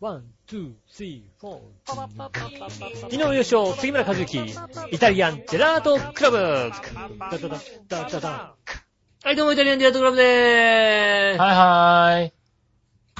[0.00, 3.14] One, two, three, four。
[3.14, 4.38] 井上義雄、杉村和之、
[4.92, 8.54] イタリアンジェラートクラブダダダダダダ
[9.22, 11.38] はい、どうもイタリアンジェラートクラブでーす。
[11.38, 12.32] はいはーい。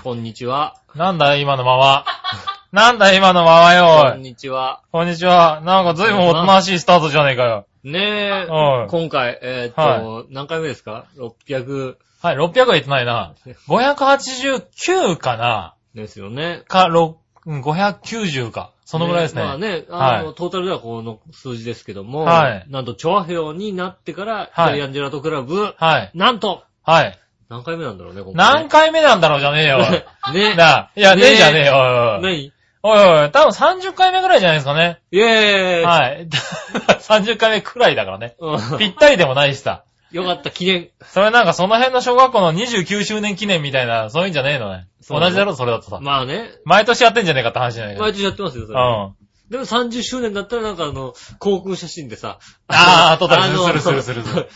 [0.02, 0.78] こんにちは。
[0.94, 2.06] なんだ今のまま。
[2.72, 4.22] なんだ今のままよ、こん。
[4.22, 4.80] にちは。
[4.90, 5.60] こんにちは。
[5.62, 7.66] なんかずいぶんおとなしいスタートじゃねえかよ。
[7.84, 13.34] ねえは、い今回、えーっはと、何回目ですか ?600 はい、600は言ってないな。
[13.68, 16.62] 589かなですよね。
[16.68, 17.14] か、6
[17.46, 18.72] うん590か。
[18.84, 19.42] そのぐらいですね。
[19.42, 26.10] まあね、あの、はいトータルではこの数字ですけども、はいなんと、調和表になってから、イはいタリアンジェラートクラブ、はい。
[26.14, 27.18] なんと、はい。
[27.48, 29.78] 何回目なんだろうね、今何回目なんだろうじゃねえよ。
[29.78, 29.80] お
[30.32, 30.54] いね。
[30.54, 31.76] なあ、いや、ねねえじゃねえよ。
[31.76, 32.52] おいおい何？
[32.82, 35.00] おいおい、多分30回目ぐらいじゃないですかね。
[35.10, 36.28] イェーイはい。
[37.00, 38.36] 30回目くらいだからね。
[38.38, 39.84] うんぴったりでもないしさ。
[40.12, 40.88] よかった、記念。
[41.04, 44.88] それなんかその辺の小学校の29周年記念みたいな、そういうんじゃねえのね。
[45.08, 46.00] 同じだろ、それだとさ。
[46.00, 48.02] まあね、毎年やってんじゃねえかって話じゃないか。
[48.02, 48.78] 毎年やってますよ、それ。
[48.80, 49.14] うん。
[49.50, 54.48] でも30周年だったらなんかあの、航空写真でさ、あー撮ったりするあのするするするする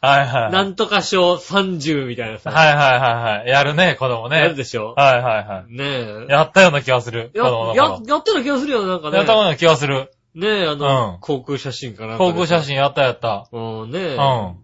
[0.00, 0.52] はいはい。
[0.52, 3.48] なんとか賞30みたいなさ、はいはいはいはい。
[3.48, 4.38] やるね、子供ね。
[4.38, 6.26] やるでしょはいはいはねえ。
[6.28, 6.30] い。
[6.30, 7.30] やったような気がする。
[7.34, 9.16] 子や、供のや頃。、やってた気がするよ、なんかね。
[9.16, 10.12] やったような気がする。
[10.36, 12.62] ねえ、あの、うん航空写真かな航空写。
[12.62, 13.48] 真やったやった。
[13.50, 14.14] うん、ねえ。
[14.14, 14.56] うん。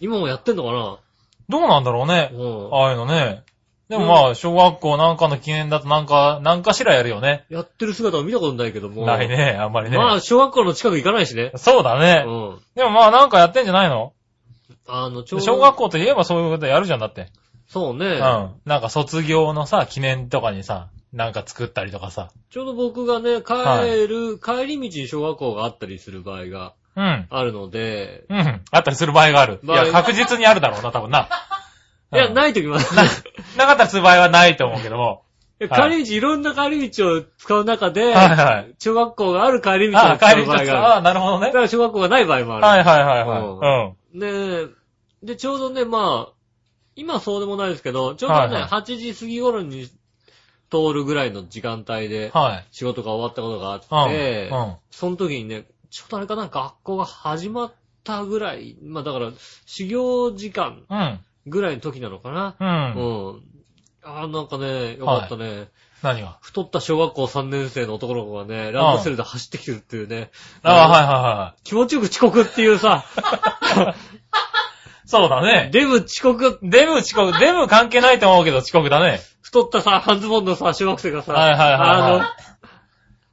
[0.00, 0.98] 今もやってんのかな？
[1.48, 2.30] どうなんだろうね。
[2.32, 2.74] うん。
[2.74, 3.42] ああいうのね。
[3.88, 7.46] でもまあ、小学校なんかの記念だとなんか、なんかしらやるよね。
[7.48, 9.06] やってる姿を見たことないけども。
[9.06, 9.96] ないね、あんまりね。
[9.96, 11.52] まあ、小学校の近く行かないしね。
[11.56, 12.24] そうだね。
[12.26, 12.58] うん。
[12.74, 14.12] でもまあなんかやってんじゃないの？
[14.86, 15.46] あの、ちょうど。
[15.46, 17.28] 小学校といえばそういうことやるじゃんだって。
[17.66, 18.06] そうね。
[18.06, 18.50] うん。
[18.66, 22.30] なんか卒業のさ、記念とかにさ、なんか作ったりとかさ。
[22.50, 27.26] ちょうど僕がね、帰る、帰り道に小学校があったりする場合がうん。
[27.30, 28.60] あるので、うん。
[28.72, 29.60] あったりする場合がある。
[29.62, 31.28] いや、確実にあるだろうな、多分な。
[32.12, 32.84] いや、うんない時もある。
[33.56, 35.22] なかったりする場合はないと思うけども。
[35.60, 38.74] 帰り道、いろんな帰り道を使う中で、はいはい。
[38.80, 40.78] 小学校がある帰り道を使う場合がある。
[40.78, 41.60] ああ、なるほどねだか。
[41.60, 42.66] ら小学校がない場合もある。
[42.66, 44.18] はいはいはいはい。
[44.18, 44.66] で、
[45.22, 46.32] で、ちょうどね、まあ、
[46.96, 49.88] 今そうでもないですけど、ちょうどね、はいはい8時過ぎ頃に
[50.70, 52.40] 通るぐらいの時間帯でうん。
[52.40, 52.66] はい。
[52.70, 54.12] 仕事が終わったことがあっうん。
[54.12, 54.74] て、うん。
[54.90, 57.72] その時にね、ちょっとあれかな、学校が始まっ
[58.04, 59.30] たぐらい、まあだから、
[59.66, 61.20] 修行時間うん。
[61.46, 62.56] ぐらいの時なのかな。
[62.60, 62.64] う。
[62.64, 63.42] うんん。
[64.04, 65.68] ああ、なんかね、よかったね。
[66.02, 66.38] 何が？
[66.40, 70.30] 太った小学校3年生の男の子がね、ランドセルで走ってきてるっていうね。
[70.62, 73.94] ああ、はいはいは気持ちよく遅刻っていうさ、い。
[75.08, 75.70] そうだね。
[75.72, 79.20] デブ遅刻、デブ遅刻、デブ関係ないと思うけど遅刻だね。
[79.40, 82.22] 太ったさ、半ズボンのさ、小学生がさ、はいはいはいはいあの、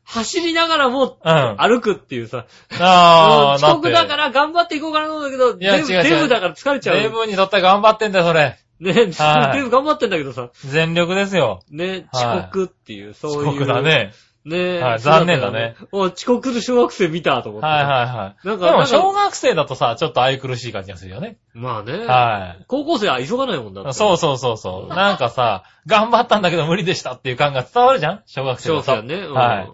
[0.05, 1.55] 走りながらもうん。
[1.57, 2.45] 歩くっていうさ、
[2.79, 6.95] ああ、遅刻だかだら頑張っていこうかなと思うんだけど、デブデブだから疲れちゃう。
[6.95, 8.57] デブにとっては頑張ってんだよ、それ。
[8.79, 11.61] ね、はいデブ頑張ってんだけどさ、全力ですよ。
[11.71, 13.49] ね、はい遅刻っていう、そういう。
[13.49, 13.81] 遅刻だ。
[13.81, 14.11] ね。
[14.43, 15.75] ねはい残念だね。
[15.91, 17.65] お遅刻する小学生見たと思って。
[17.65, 18.47] はいはいはい。
[18.47, 21.37] なんか、でも、小学生だとさ、ちょっと愛くるしい感じがするよね。
[21.55, 22.05] まあね。
[22.05, 23.89] は高校生は急がないもんだって。
[23.89, 23.93] い。
[23.95, 24.93] そうそうそうそう。
[24.93, 28.23] なんかさ、頑張ったんだけど無理でしたっていう感が伝わるじゃん？
[28.27, 28.83] 小学生だと。
[28.83, 29.25] 小学生はね。
[29.25, 29.71] うんはい。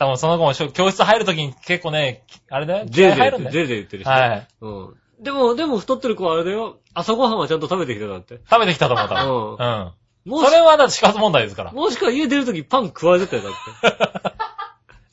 [0.00, 2.86] 多分その子も教室入るときに結構ね、あれだよ。
[2.86, 3.52] ゼーゼー入るんだよ。
[3.52, 4.06] ゼーゼー言ってるし。
[4.06, 4.48] はい。
[4.62, 4.94] うん。
[5.22, 6.78] でも、でも太ってる子はあれだよ。
[6.94, 8.40] 朝ごはんはちゃんと食べてきただって。
[8.48, 9.24] 食べてきたと思った。
[9.26, 10.42] うんうん。
[10.42, 11.72] それはだって死活問題ですから。
[11.72, 14.36] もしくは家出るときパン食われてたよ、だって。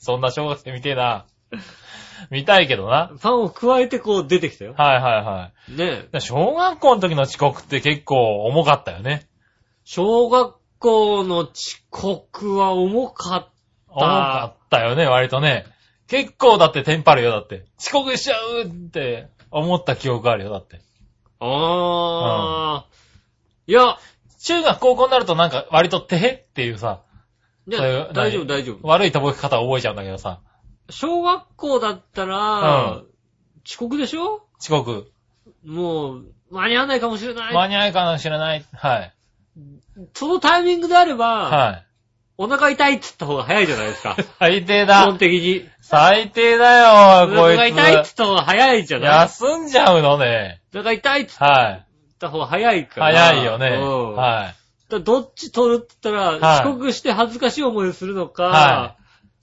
[0.00, 1.26] そんな小学生見てえな。
[2.30, 3.12] 見たいけどな。
[3.20, 4.72] パンを加えてこう出てきたよ。
[4.74, 6.16] はいはいはねえ。
[6.16, 6.20] い。
[6.22, 9.28] 小学校の時の遅刻って結構重かったよね。
[9.84, 11.52] 小学校の遅
[11.90, 13.57] 刻は重かっ
[13.98, 15.66] 重かったよね、割とね。
[16.06, 17.66] 結構だってテンパるよ、だって。
[17.78, 20.76] 遅刻しちゃうって思った記憶あるよ、だって。
[20.76, 20.82] た。
[21.40, 23.70] あー。
[23.70, 23.98] いや、
[24.40, 27.02] 中学高校になるとなんか割とてへっていうさ、
[27.66, 28.46] いやそういう大丈夫、何？
[28.46, 28.88] 大丈夫。
[28.88, 30.40] 悪いとぼけ方を覚えちゃうんだけどさ。
[30.88, 33.04] 小学校だったら、うん
[33.66, 34.46] 遅刻でしょ？
[34.58, 35.12] 遅刻。
[35.62, 37.54] もう、間に合わないかもしれない。
[37.54, 38.64] 間に合いかもしれない。
[38.72, 39.14] はい。
[40.14, 41.86] そのタイミングであれば、はい。
[42.40, 44.16] お腹痛いって言った方が早いじゃないですか。
[44.38, 45.18] 最低基だ本。
[45.18, 45.68] 的に。
[45.80, 47.74] 最低だよ、おこ腹いつ。
[47.74, 50.60] 痛いって言った方が早いじゃない休んじゃうのね。
[50.72, 51.72] お腹痛いって言はい。
[51.74, 53.06] った方が早いから。
[53.06, 53.68] 早いよね。
[53.68, 54.54] うんはい。
[54.90, 58.94] だどっち取るって言ったら、はい遅刻して恥ずかしい思いをするのか、は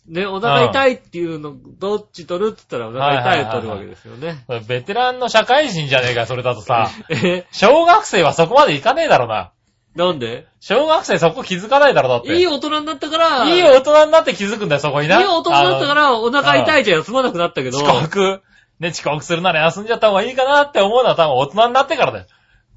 [0.08, 4.46] ね、お腹痛いっていうの、どっち取るって言ったらお腹痛いを取るわけですよね。
[4.68, 6.90] ベテランの社会人じゃねえか、それだとさ。
[7.10, 9.52] え、小学生はそこまでいかねえだろな。
[9.96, 10.46] なんで？
[10.60, 12.36] 小学生そこ気づかないだろ、だって。
[12.36, 15.22] いい大人になったから、いい大人になって気づくんだよ、そこにな。
[15.22, 18.42] いい大人になったから、お腹痛いじゃ休まなくなったけど、遅刻。
[18.80, 22.26] ね、遅刻するなら休んじゃった方がいいかなって思うのは多分大人になってからだよ。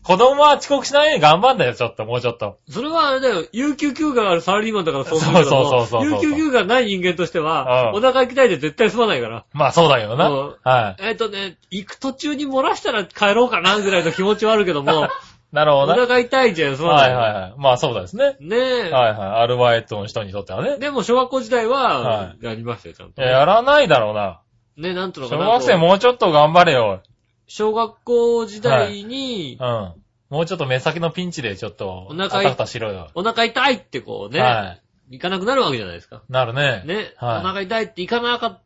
[0.04, 2.60] 子供は遅刻しないように頑張んだよ、ちょっと、もうちょっと。
[2.70, 9.44] それはあれだよ、有給休暇があるサラリーマンだからそうするけどそうそうそうそう有給休暇がない人間としては、うんお腹行きたいで絶対済まないから。
[9.52, 10.28] まあそうだよな。
[10.28, 11.02] うんはい。
[11.02, 15.08] えっ、とね、行く途中に漏らしたら帰ろうかなぐらいの気持ちはあるけども、お
[15.52, 15.94] なるほどな。
[16.06, 17.54] 腹痛いじゃん、そうはいはいはい。
[17.56, 18.36] まあそうですね。
[18.40, 18.90] ねえ。
[18.90, 19.28] はいはい。
[19.40, 20.78] アルバイトの人にとってはね。
[20.78, 24.40] でも小学校時代はは、やりましたよ、ちゃんといや、やらないだろうな。
[24.76, 25.50] ね、なんとのか小な。
[25.52, 27.02] 学生もうちょっと頑張れよ。
[27.46, 29.92] 小学校時代にう、ん。
[30.28, 33.10] もうちょっと目先のピンチでちょっと、お腹いあたふたしろよ。
[33.14, 34.76] お腹痛いってこうね、は
[35.10, 35.14] い。
[35.16, 36.22] 行かなくなるわけじゃないですか。
[36.28, 36.82] なるね。
[36.84, 38.60] ね、はいお腹痛いって行かなかった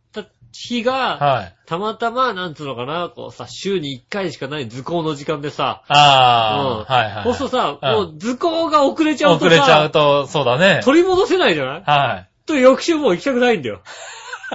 [0.52, 1.54] 日が、はい。
[1.66, 7.24] たまたま、なんつうのかな、こうさ、週に1回しかない図工の時間でさ、ああ、うんはいはい。
[7.24, 10.80] そうするとさ、うんもう図工が遅れちゃうとさ、遅れちゃうと、そうだね。
[10.84, 11.82] 取り戻せないじゃない？
[11.84, 12.28] はい。
[12.46, 13.80] と翌週もう行きたくないんだよ。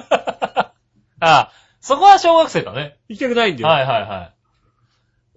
[1.20, 1.52] あ、
[1.82, 2.98] そこは小学生だね。
[3.10, 3.68] 行きたくないんだよ。
[3.70, 4.32] はいはいはい。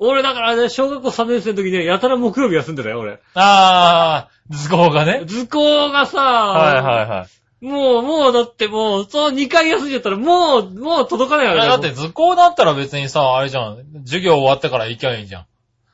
[0.03, 3.13] 俺だからね、小学校3年生の時ね、やたら木曜日休んでたよ、俺。
[3.35, 5.25] ああ、図工がね。
[5.27, 7.27] 図工がさ、はいはいはい。
[7.61, 13.85] もう、もうだってもう、そう2回休んじゃったらもう、もう届かないわけだって図工だったら別にさ、あれじゃん。
[14.05, 15.47] 授業終わってから行きゃいいじゃん。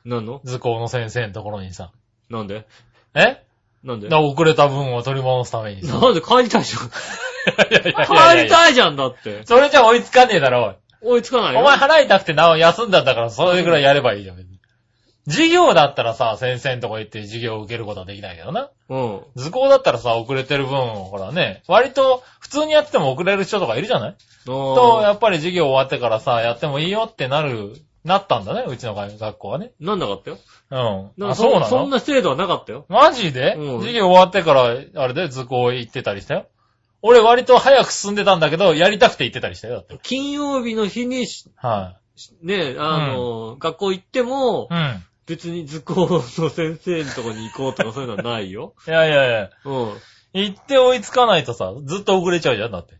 [0.09, 1.91] なんの図工の先生のところにさ。
[2.29, 2.65] なんで？
[3.13, 3.43] え？
[3.83, 4.07] なんで？
[4.07, 5.99] だから遅れた分を取り戻すためにさ。
[5.99, 6.83] なんで帰りたいじゃん。
[7.69, 8.05] いやいやいやいや
[8.35, 9.45] 帰りたいじゃんだって。
[9.45, 11.59] それじゃ追いつかねえだろ、追いつかないよ。
[11.59, 11.65] おい。
[11.65, 14.56] お前払いたくてなお休んだんだから、それぐらいやればいいじゃん、別に。
[15.27, 18.69] 授業だったらさ、先生のとこ行って授業を受けることはできないけどな。
[18.89, 19.21] うん。
[19.35, 24.15] 図工だったらさ、遅れてる分を、ほらね、割と普通にやってても遅れる人とかいるじゃない？
[24.45, 27.73] と、やっぱり授業終わってからさ、やってもいいよってなる、
[28.05, 29.71] なったんだね、うちの学校はね。
[29.81, 30.37] なんなかったよ？
[31.19, 31.29] うん。
[31.29, 31.65] あ、そうなの？
[31.67, 32.85] そんな制度はなかったよ？
[32.87, 36.47] マジで、うん授業終わってから、あれで図工行ってたりしたよ。
[37.01, 39.99] 俺割と早く進んでたんだけど、やりたくて行ってたりしたよ、だって。
[40.03, 41.97] 金曜日の日にし、は
[42.41, 45.03] ね、あの、学校行ってもい。、うん。
[45.27, 48.73] 別に図工の先生のとこに行こうとかそういうのはないよ。
[48.87, 49.93] いやいやいや、うん。
[50.33, 52.95] 行って追いつかないとさ、ずっと遅れちゃうじゃん、だって。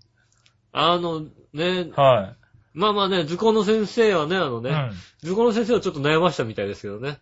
[0.74, 2.36] あの、ね、は
[2.74, 4.64] まあまあね、図工の先生はね、あのい。
[4.64, 4.92] ね、うん。
[5.28, 7.18] 図工の先生はちょっと悩ましたみたいですけどね。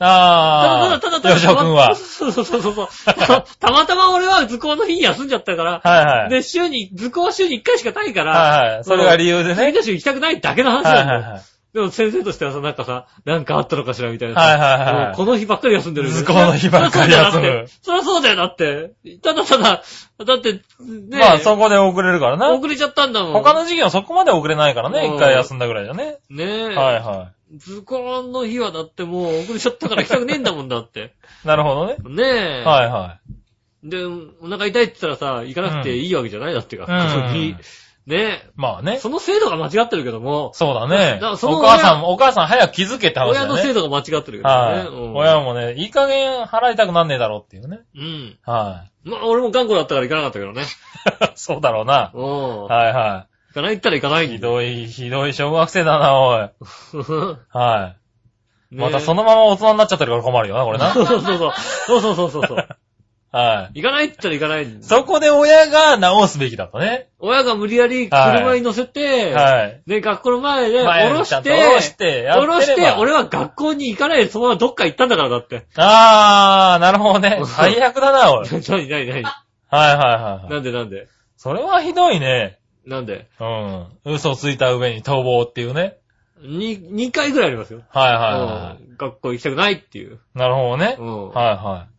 [0.00, 1.00] あー。
[1.00, 1.94] ただただただ吉尾くんは。
[1.94, 2.88] そうそうそうそう。
[3.06, 6.30] たたまたま俺は図工の日に休んじゃったから、はいはい。
[6.30, 8.84] で、週に、図工は週に1回しかないから、はいはい。
[8.84, 9.72] それが理由でね。
[9.72, 11.06] 次の週行きたくないだけの話だよ。
[11.06, 11.42] はいはい。
[11.72, 14.40] でも先生としてはさ、なんかさ、なんかあったのかしらみたいな。
[14.40, 16.10] はいはいはいこの日ばっかり休んでる。
[16.10, 18.92] 図工の日ばっかり休むそりゃそうだよ、だって。
[19.22, 19.82] ただただ、
[20.24, 20.60] だって、ね
[21.18, 22.52] まあ、そこで遅れるからな。
[22.52, 23.32] 遅れちゃったんだもん。
[23.34, 26.18] 他の授業はそこまで遅れないからね、うん一回休んだぐらいだね。
[26.28, 26.64] ねえ。
[26.74, 31.12] はいは図工の日はだってもう遅れちゃったから行きたくねえんだもんだって。
[31.44, 31.46] い。
[31.48, 31.96] なるほどね。
[32.08, 32.64] ねえ。
[32.64, 33.18] はいは
[33.82, 36.84] で、お腹痛いって言ったらさ、行かなくていいわけじゃないだってか。
[36.84, 37.56] うん
[38.06, 38.50] ねい。
[38.56, 38.84] まあえ。
[38.84, 38.98] ね。
[38.98, 41.18] その制度が間違ってるけども、そうだね。
[41.20, 43.48] だそのお母さんも、お母さん早く気づけって話だね。
[43.48, 44.42] の制度が間違ってるけどね。
[44.42, 44.86] はい。
[44.86, 47.80] うん親もね、いい加減払いたくなんねえだろうっていうね。
[47.94, 48.38] うん。
[48.44, 50.62] はまあ俺も頑固だったから行かなかったけどね。
[50.62, 50.64] い。
[51.34, 52.10] そうだろうな。
[52.14, 52.64] うん。
[52.64, 54.28] はいは行かないったら行かないい。
[54.28, 54.38] ひ。
[54.38, 56.50] どい、ひどい小学生だな、おい。
[57.52, 58.00] はい。
[58.76, 60.92] ねまたそのまま大人になっちゃってるから困るよな、これな。
[60.94, 61.52] そうそうそう。
[61.86, 62.68] そうそうそうそうそう。
[63.32, 63.80] はい。
[63.80, 67.08] 行かないって言ったら行かないそこで親が直すべきだったね。
[67.20, 69.82] 親が無理やり車に乗せて、はい。
[69.86, 75.66] で、学校の前で前降ろして、にちゃんと下ろして、やってれば降ろして、俺は学校に行かないでそのままどっか行ったんだから、だって。
[75.76, 77.40] あー、なるほどね。
[77.46, 78.48] 最悪だな、おい。
[79.70, 80.50] はいはいはい。
[80.50, 81.06] なんでなんで？
[81.36, 82.58] それはひどいね。
[82.84, 83.28] なんで？
[83.38, 83.86] うん。
[84.04, 85.98] 嘘ついた上に逃亡っていうね。
[86.42, 87.82] に、2回ぐらいありますよ。
[87.90, 90.18] はいはいはうん学校行きたくないっていう。
[90.34, 90.38] い。
[90.38, 91.02] なるほどねう。
[91.02, 91.28] ん。
[91.30, 91.42] は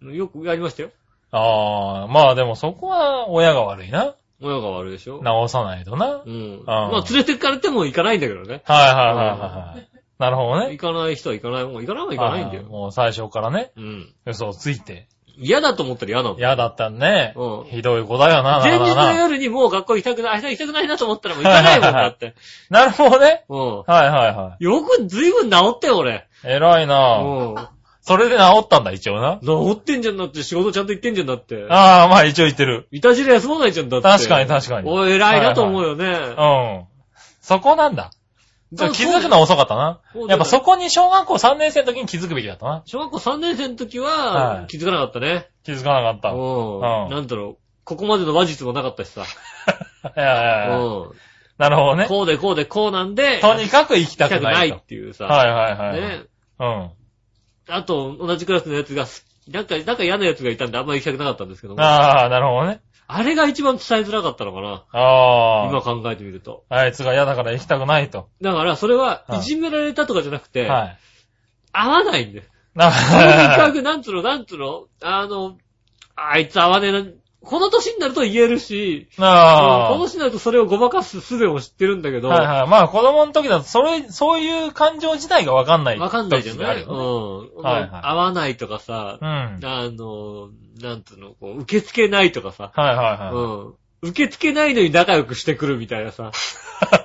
[0.01, 0.17] いはい。
[0.17, 0.89] よくやりましたよ。
[1.31, 4.15] あー、まあでもそこは親が悪いな。
[4.41, 6.23] 親が悪いでしょ直さないとな。
[6.25, 6.63] うん。
[6.65, 8.61] まあ、連れてかれても行かないんだけどね。
[8.65, 9.87] はいはいはいはい。
[10.17, 10.71] なるほどね。
[10.71, 11.65] 行かない人は行かない。
[11.65, 12.63] もう行かないもん行かないんだよ。
[12.63, 14.13] はいもう最初からね、うん。
[14.25, 15.07] 嘘をついて。
[15.37, 16.37] 嫌だと思ったら嫌なの。
[16.37, 17.63] 嫌だったねうん。
[17.65, 18.77] ひどい子だよな、な前。
[18.77, 22.35] 日の夜にもう学校行きたくない、明日行きたくないなと思ったらもう行かないもんだって。
[22.69, 23.45] なるほどね。
[23.49, 23.77] うん。
[23.79, 26.27] はいはいはよくずいぶん治ってよ、俺。
[26.43, 26.47] い。
[26.47, 27.55] 偉いなうん。
[28.11, 29.39] それで治ったんだ、一応な。
[29.41, 31.65] 治ってんじゃんだって、仕事ちゃんと行ってんじゃんだって。
[31.69, 32.87] ああ、まあ一応言ってる。
[32.91, 34.07] いたじら休まないじゃんだって。
[34.07, 36.05] 確かに確かにおい、偉いなと思うよね。
[36.05, 36.83] うん。
[37.41, 38.11] そこなんだ。
[38.75, 40.29] そう気づくのは遅かったなそう。
[40.29, 42.83] やっぱそこに小学校3年生の時に気づくべきだったな。
[42.85, 45.49] 小学校3年生の時ははい気づかなかったね。
[45.63, 46.29] 気づかなかった。
[46.29, 47.05] いうん。
[47.05, 47.61] うんなんだろう。
[47.83, 49.23] ここまでの話術もなかったしさ。
[50.15, 51.11] やいやいやうん。
[51.57, 52.07] なるほどね。
[52.07, 54.85] こうでこうでこうなんで、とにかく行きたく行きたくないっないと。
[54.85, 55.25] ていうさ。
[55.25, 56.01] はいはいはい。
[56.01, 56.23] ね。
[56.59, 56.91] うん。
[57.71, 59.05] あと、同じクラスのやつが、
[59.49, 61.81] なんか、なんか嫌なやつがいたんであんまり行きたくなかったんですけども。
[61.81, 62.81] ああ、なるほどね。
[63.07, 64.85] あれが一番伝えづらかったのかな。
[64.93, 66.63] あ今考えてみると。
[66.69, 66.75] あ。
[66.75, 68.29] あいつが嫌だから行きたくないと。
[68.41, 70.97] だから、それは、はいいじめられたとかじゃなくて、はい。
[71.73, 72.45] 合わないんだよ。
[72.77, 75.57] とにかなく、なんつうの、なんつうの、あの、
[76.15, 77.05] あいつ合わねえな。
[77.43, 82.67] この年になると言えるし、あこの年になるとそれをごまかす術を知ってるんだけど、はいはい。
[82.67, 85.99] まあ子供の時だと、それ、そういう感情自体がわかんない。
[85.99, 86.83] わかんないじゃない？
[86.83, 86.89] うん。
[86.89, 89.27] よねはいはい合わないとかさ、うん。
[89.27, 90.49] はいあの、
[90.81, 93.39] なんつうの、こう、受け付けないとかさ、はいはう
[94.05, 94.09] ん。
[94.09, 96.31] 受け付けないのに仲良くしてくるみたいなさ。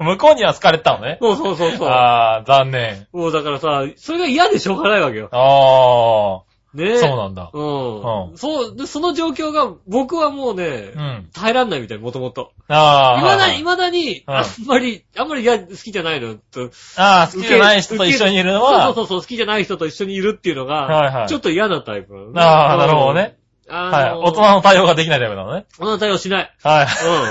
[0.00, 0.02] い。
[0.04, 1.18] 向こうには好かれてたのね。
[1.20, 1.88] そうそうそうそう。
[1.88, 3.06] ああ、残念。
[3.12, 5.28] もうだからさ、それが嫌でしょうがないわけよ。
[5.32, 6.42] あ
[6.76, 7.50] ねあ、そうなんだ。
[7.52, 8.32] うん。
[8.34, 11.28] うそう、で、その状況が、僕はもうねう、ん。
[11.32, 12.52] 耐えらんないみたい、もともと。
[12.68, 13.20] ああ。
[13.20, 16.70] いまだに、はいまだに、うんあんまり、あんまり嫌、好きじゃないのと。
[16.96, 22.32] ああ、好きじゃない人と一緒にいるのそうは、そうそう、好きじゃない人と一緒にいるっていうのはいが、はいちょっと嫌なタイプ。
[22.36, 23.36] ああ、なるほどね。
[23.68, 23.74] うん。
[23.74, 24.10] あはい。
[24.10, 25.64] の大人の対応ができないタイプなのね。
[25.78, 26.54] 大人の対応しない。
[26.62, 26.86] はい。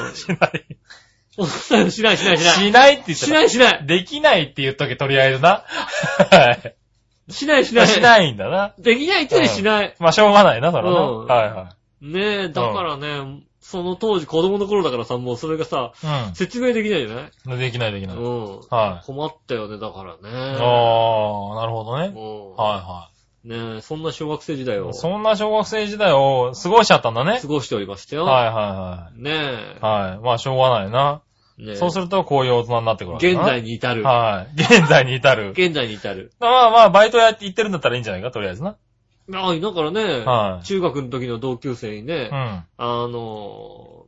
[0.08, 0.16] うん。
[0.16, 0.78] しない。
[1.36, 2.38] しない、しない、しない。
[2.38, 3.28] しないって言ったら。
[3.28, 3.86] しない、しない。
[3.86, 5.64] できないって言っとけ、とりあえずな。
[6.32, 6.75] はい。
[7.29, 7.88] しない、しない。
[7.88, 8.74] しないんだな。
[8.77, 9.96] できないって言うしない。
[10.00, 11.00] まあ、しょうがないな、それはな。
[11.01, 15.91] うんはいはねえ、だからね、その当時子供の頃だからさ、もうそれがさ、
[16.32, 16.36] い。
[16.36, 17.32] 説明できないじゃない？
[17.48, 17.60] うん。
[17.60, 18.17] できないできない。
[18.17, 18.60] うん。
[18.70, 19.05] はい。
[19.05, 20.20] 困ったよね、だからね。
[20.24, 22.13] ああ、なるほどね。
[22.15, 22.55] うん。
[22.55, 23.10] は
[23.44, 24.94] ねえ、そんな小学生時代をいはい。
[24.94, 27.48] そんな小学生時代を過ごしちゃったんだね過。
[27.48, 28.25] ごしておりましたよ。
[28.25, 30.10] はいはねいはい。
[30.10, 30.20] はい。
[30.20, 31.22] まあ、しょうがないな。
[31.59, 31.63] え。
[31.63, 34.03] ねえそうすると、こういう大人になってくるわけだな現在に至る。
[34.03, 34.62] はい。
[34.62, 35.51] 現在に至る。
[35.57, 36.31] 現在に至る。
[36.39, 38.77] まあまあ、バイトやって行ってるんだったらいいんじゃないか、とりあえずな。
[39.33, 42.38] ああ、だからね、はい中学の時の同級生にね、うん。
[42.38, 44.05] はいあの、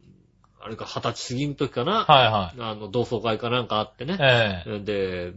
[0.62, 2.62] あれか、二十歳過ぎの時かな、はい。
[2.62, 4.18] あの、同窓会かなんかあってね。
[4.20, 5.34] ええで、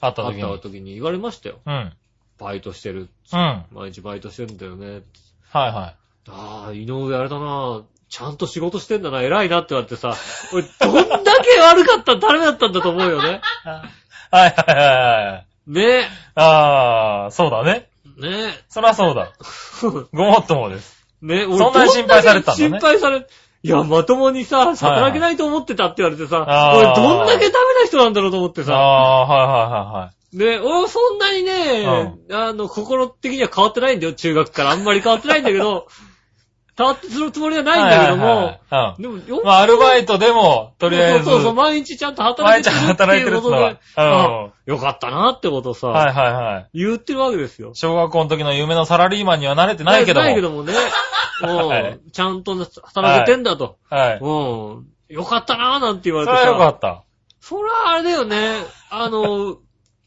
[0.00, 0.42] 会った時に。
[0.42, 1.60] 会った時に言われましたよ。
[1.64, 1.92] うん。
[2.38, 3.08] バイトしてる。
[3.32, 3.38] うん。
[3.38, 5.02] はい毎日バイトしてるんだよね。
[5.50, 5.94] は
[6.28, 7.82] ああ、井上あれだな。
[8.08, 10.14] ちゃんと仕事してんだな、偉いなって言われてさ、
[10.52, 13.40] 俺、どんだけ悪かった、ダメだったんだと思うよね。
[13.64, 13.68] い。
[14.36, 15.70] はいはいはいはい。
[15.70, 17.88] ねああ、そうだね。
[18.18, 19.32] ねそらそうだ。
[20.12, 21.04] ごもっともです。
[21.20, 23.26] ね俺そんなに心配されてたんだね心配され、
[23.62, 34.70] いや、まともにさ、働けないと思ってたって言われてさ、あー俺どんだけダメな人なんだろうと思ってあさ、あ、はいはいはね、俺はそんなにね、あの、心的には変わってないんだよ、中学から。
[34.70, 35.88] あんまり変わってないんだけど、
[36.78, 39.24] 変わってするつもりはないんだけども、はいはいはいうん。
[39.24, 41.24] でも、よまあ、アルバイトでも、とりあえず。
[41.24, 46.78] そうそうそう、毎日ちゃんと働いてる毎日働いていうことでるってのは、あよかったなってことをさ、はいはいはい。
[46.78, 47.72] 言ってるわけですよ。
[47.74, 50.26] 小学校の時の夢のサラリーマンには慣れてないけども。
[50.26, 50.72] ないけどもね。
[51.42, 53.76] はいうんちゃんと働けてんだと。
[53.90, 54.18] はい。
[54.20, 54.86] うん。
[55.08, 56.64] よかったなぁなんて言わそれはれてさ。
[56.64, 57.04] よかった。
[57.40, 58.36] それはあれだよね。
[58.90, 59.58] あの、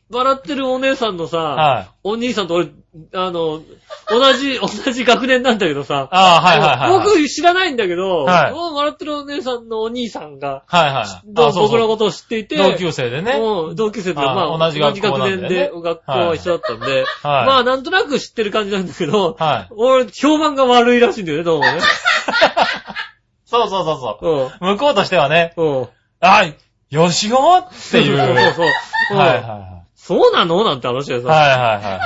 [0.10, 1.90] 笑ってるお姉さんのさ、はい。
[2.04, 2.70] お兄さんと俺、
[3.13, 3.62] あの、
[4.10, 7.05] 同じ、 同じ学年なんだけどさ、ああ、はいはいはい。
[7.05, 11.05] 僕知らないんだけど、はい笑ってるお姉さんのお兄さんが、はいはい。
[11.33, 13.33] 僕のことを知っていて、同級生でね。
[13.33, 17.45] うん同級生で、あまあ、同じ学年で、学校は一緒だったんで、はい。
[17.45, 19.74] まあ、なんとなく知ってる感じなんだけど、はい。
[19.74, 21.79] 俺、評判が悪いらしいんだよね、どうもね。
[23.45, 24.60] そうそうそうそう。
[24.63, 24.75] うん。
[24.75, 25.88] 向こうとしてはね、うん。
[26.19, 26.43] あ、
[26.89, 28.17] よしおっていう。
[28.17, 28.67] そうそうそう。
[29.12, 29.81] うんはいはいはい。
[29.95, 30.63] そうなの？
[30.63, 31.27] なんて話でさ。
[31.27, 32.01] はいはいはい。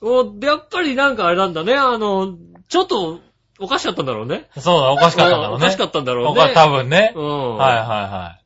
[0.00, 2.34] おやっぱりなんかあれなんだね、あの、
[2.68, 3.20] ちょっと、
[3.60, 4.48] おかしかったんだろうね。
[4.56, 4.62] うん。
[4.62, 5.64] そうだ、おかしかったんだろうね。
[5.64, 6.30] おかしかったんだろうね。
[6.30, 7.12] おか多分ね。
[7.14, 7.56] うん。
[7.56, 8.38] はいは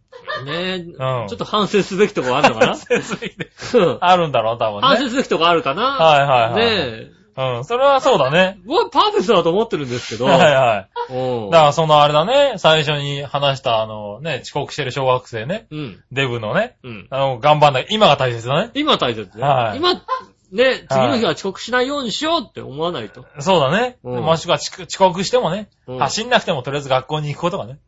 [0.45, 0.95] ねえ、うん
[1.29, 2.67] ちょっと反省すべきとこあるのかな？
[2.67, 2.79] いはい。
[2.79, 4.87] 先生でうんあるんだろう、多分ね。
[4.87, 5.83] 反省すべきとこあるかな？
[5.83, 6.55] はいはいはい。
[6.55, 7.19] ねえ。
[7.39, 8.59] うん、それはそうだね。
[8.67, 10.25] 僕はパーフェクトだと思ってるんですけど。
[10.29, 11.15] はいはい。
[11.15, 16.03] うんだからそのあれだね、最初に話したあのね、遅刻してる小学生ね、うん。
[16.11, 17.07] デブのね、うん。
[17.11, 17.87] あの、頑張んない。
[17.91, 18.71] 今が大切だね。
[18.75, 19.43] 今大切ね。
[19.43, 19.95] はい今、
[20.51, 23.27] ね、次の日は遅刻しないようにしようって思わないと。
[23.39, 23.99] そうだね。
[24.03, 27.79] うんもしくは遅遅刻してもね、うん走んなくてもとりあえず学校に行くことがね。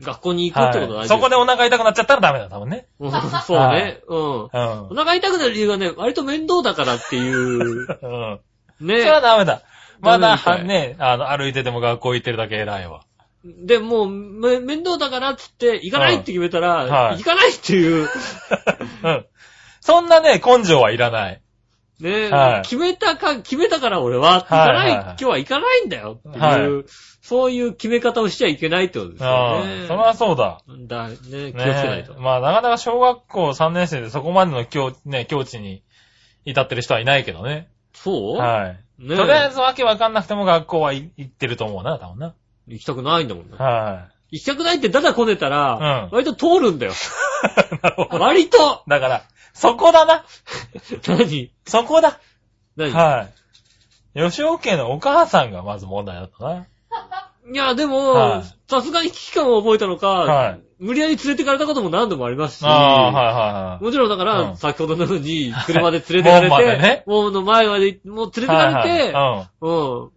[0.00, 2.86] 学校に行くってこと大事はいそこでお腹痛くなっちゃったらダメだ、多分ね。
[3.00, 4.00] うんそうね。
[4.08, 4.42] うん。
[4.42, 4.48] うん。
[4.90, 7.86] お腹痛くなる理由がね、割と面倒だからっていう。
[7.86, 8.40] うん。
[8.80, 9.62] ねそれはダメだ。
[10.00, 13.02] まだ、ダメみたいね、あの、歩いてても学校行ってるだけ偉いわ。
[13.44, 18.08] で、もう、め、面倒だからっつって、行かないって決めたら、はい行かないっていう、
[19.02, 19.26] うん。
[19.80, 21.42] そんなね、根性はいらない。
[22.00, 26.84] ね、はい決めたか、決めたから俺は、行かない、今日は行かないんだよっていう、はい
[27.20, 29.86] そういう決め方をしちゃいけないってことですよね。
[29.86, 30.62] それはそうだ。
[30.86, 32.18] だ、ね、気をつけねないと。
[32.18, 35.82] まあ、なかなか小学校3年生でそこまでの境、ね、境地に
[36.46, 37.68] 至ってる人はいないけどね。
[37.92, 38.36] そう？
[38.38, 39.06] はい。
[39.06, 42.34] ねとりあえずわけわかんなくても学校はい行ってると思うな、多分な。
[42.66, 43.56] 行きたくないんだもんね。
[43.58, 46.92] は行きたくないってだだこねたら、うん割と通るんだよ。
[46.92, 46.94] い。
[47.82, 48.24] なるほど。
[48.24, 49.22] 割とだから、
[49.58, 50.24] そこだな。
[51.08, 51.50] 何？
[51.66, 52.20] そこだ。
[52.76, 53.28] 何、は
[54.14, 54.30] い。
[54.30, 56.66] 吉尾家のお母さんがまず問題だったな。
[57.52, 63.84] いや、でも、はいさすがに危機感を覚えたのか、はい無理やり連れてかれたことも何度もありますし、ああ、はいはいはい。
[63.84, 69.72] もちろんだから、うん先ほどのように、車で連れてかれ 門までて、ね門の前まで、もう連れてかれて、はいう
[70.04, 70.10] ん。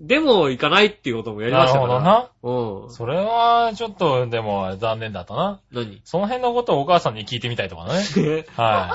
[0.00, 1.92] でも行かないっていうこともやりましたから。
[1.92, 2.30] ほどな。
[2.42, 2.90] うん。
[2.90, 5.60] それは、ちょっと、でも、残念だったな。
[5.72, 6.00] 何？
[6.04, 7.92] その辺のことをお母さんに聞いてみたいとかね。
[8.56, 8.90] は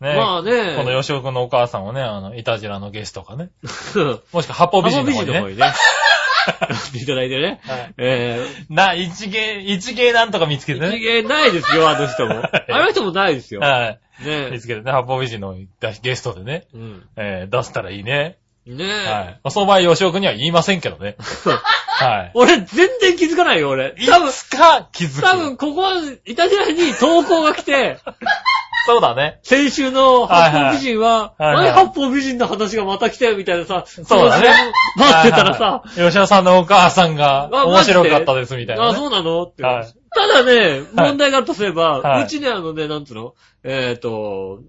[0.00, 0.04] い。
[0.04, 0.76] ねまあね。
[0.76, 3.50] この吉尾くんのお母さんをね、あの、いたじらのゲストかね。
[3.94, 5.32] う んもしくは八方美人の方にね。
[5.34, 5.72] 浜美人の方にね。
[6.94, 7.60] いただいてね。
[7.62, 10.96] はいえな、一芸、一芸なんとか見つけー、てね。
[10.96, 12.42] 一芸ないですよ、あの人も。
[12.42, 13.60] あの人もないですよ。
[13.60, 14.00] はい。
[14.20, 15.56] 見ねつけてね、八方美人の
[16.02, 17.08] ゲストでね、うん。
[17.16, 18.38] えー出せたらいいね。
[18.76, 19.50] ねはい。
[19.50, 21.16] その場合、吉尾くんには言いませんけどね。
[21.98, 22.30] はい。
[22.34, 23.94] 俺、全然気づかないよ、俺。
[23.98, 25.22] い多分、つか気づく。
[25.22, 25.92] 多分、ここは、
[26.26, 27.98] いたじらに投稿が来て、
[28.86, 29.40] そうだね。
[29.42, 34.48] 先週の八方美人は、はいはい何八方美人の話がまた来たよ、みたいなさ、そうだね。
[34.96, 38.98] 待ってたらさ、はいはい吉尾さんのお母さんがあ面白かったですみたいなあ、ね。
[38.98, 39.42] そうなの？
[39.42, 39.62] って。
[39.62, 43.34] はいただね、問題があるとすれば、はいうちね、あのね、なんつうの？
[43.62, 44.60] えっ、と、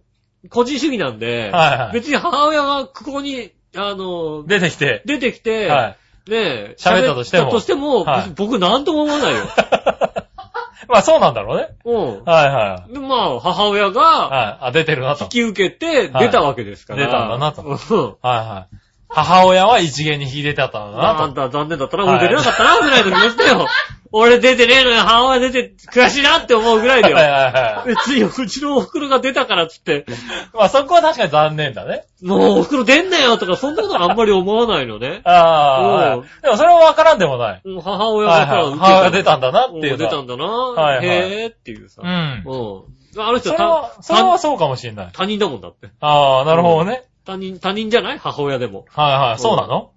[0.50, 5.02] 個人主義なんで、はいはい別に母親がここに、あの、出てきて。
[5.06, 5.98] 出てきて、はい。
[6.30, 9.44] ね喋ったとしても喋ったとしても、はい僕なんとも思わないよ。
[10.88, 11.70] まあそうなんだろうね。
[11.86, 12.24] うん。
[12.24, 12.94] はいはい。
[12.94, 14.66] で、まあ、母親がはい。
[14.68, 15.26] あ、出てるなと。
[15.26, 17.06] 引き受けて出たわけですから。
[17.06, 17.76] 出たんだなとうん。
[17.76, 17.90] はい
[18.24, 18.76] はい。
[19.10, 21.24] 母親は一元に引いてたんだなと。
[21.24, 23.68] あんた残念だったな、はい俺出れなかったな、ぐらいの気持ちだよ。
[24.12, 27.32] 俺出てねえのに母親出て悔しいなって思うぐらいだはいよ。
[27.32, 27.88] はいはい。
[27.90, 30.06] 別にうちのお袋が出たからっつって、
[30.54, 32.06] まあそこは確かに残念だね。
[32.24, 35.22] もうお袋出んなよとか、そんなことはあんまり思わないのね。
[35.26, 37.62] ああ、うんはいでもそれはわからんでもない。
[37.68, 39.98] もう母親はいは母親が出たんだなっていうのは。
[39.98, 40.46] 出たんだな。
[40.46, 42.02] はいはいへーっていうさ。
[42.04, 42.44] うん。
[42.46, 43.00] うん。
[43.18, 45.10] あの人それは、たそれはそうかもしれない。
[45.14, 45.90] 他人だもんだって。
[46.00, 47.04] ああ、なるほどね。
[47.30, 48.18] 他人、他人じゃない？
[48.18, 48.86] 母親でも。
[48.90, 49.40] はいはい。
[49.40, 49.92] そうなの？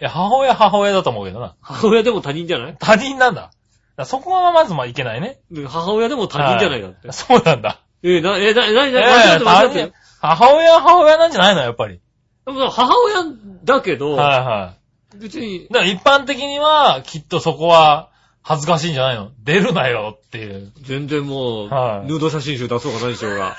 [0.00, 1.54] いや、母親母親だと思うけどな。
[1.60, 2.76] 母親でも他人じゃない？
[2.78, 3.42] 他人なんだ。
[3.42, 3.52] だか
[3.96, 5.40] らそこはまずまあいけないね。
[5.50, 7.12] で母親でも他人じゃないだっては。
[7.12, 7.80] そうなんだ。
[8.02, 9.92] え、な、え、な、な、な、え間違って間違って他人。
[10.20, 12.00] 母親は母親なんじゃないのやっぱり。
[12.46, 13.24] でも母親
[13.64, 14.74] だけど、はいは
[15.14, 15.18] い。
[15.18, 18.10] 別に、だから一般的には、きっとそこは
[18.42, 20.72] 恥ずかしいんじゃないの出るなよっていう。
[20.82, 23.56] 全然もう、はいヌード写真集出そうが何しようが。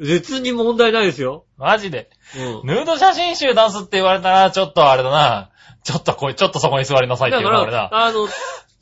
[0.00, 1.44] 別に問題ないですよ。
[1.58, 2.10] マジで。
[2.36, 2.66] うん。
[2.66, 5.50] ヌード写真集出すって言われたら、ちょっとあれだな。
[5.84, 7.78] ちょっとこい、ちょっとそこに座りなさいってだか言われな。
[7.90, 8.26] ら、あの、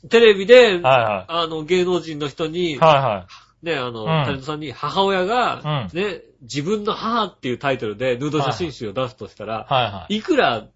[0.09, 2.93] テレビで、 はあの、芸能人の人に、いはい。
[2.95, 3.25] はいは
[3.63, 3.65] い。
[3.65, 10.15] ね、あの、うんタレントさんに母親が、ね、自分の母っていうタイトルでヌード写真集を出すとしたら、はいはい。
[10.15, 10.67] いくら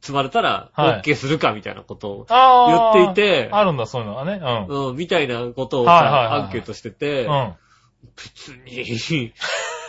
[0.00, 2.94] 積まれたらはい OK するかみたいなことをああ。
[2.94, 4.40] 言っていてあるんだ、そういうのはね。
[4.68, 7.32] うん、みたいなことをはいはいはいさ、アンケートしてて、うん。
[7.32, 7.54] うん。
[8.16, 9.32] 別に、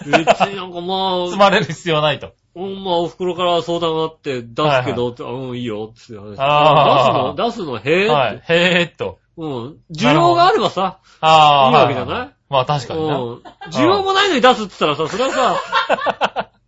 [0.05, 2.33] 別になんかまあ、積まれる必要ないと。
[2.55, 6.35] うん、まあ、お袋から相談があって、出すけど、ってうん、いいよ、って話。
[6.39, 8.43] あー出すの出すのへえ、はい。
[8.47, 9.19] へーっと。
[9.37, 9.77] うん。
[9.95, 11.69] 需要があればさ、ああ。
[11.69, 12.19] いいわけじゃない？
[12.19, 13.01] はまあ確かうん。
[13.71, 16.49] 需要もないのに出すって言ったらさ、それはさ、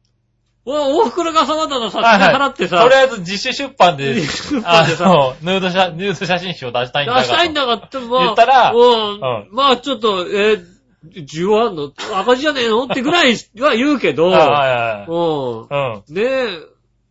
[0.63, 4.21] おお袋がさ、わざわざさ、金払ってさ、とりあえず自主出版で、出
[4.63, 10.65] あの、ヌード写、ヌード写真集を出したいんだが出したいんだがって、まあ、言ったらうんうんまあちょっと、えー、
[11.09, 12.83] 需要あんの赤字じゃねえの？
[12.85, 15.67] ってぐらいは言うけど、はいはいうん。
[15.67, 16.13] はい。
[16.13, 16.59] ねえ、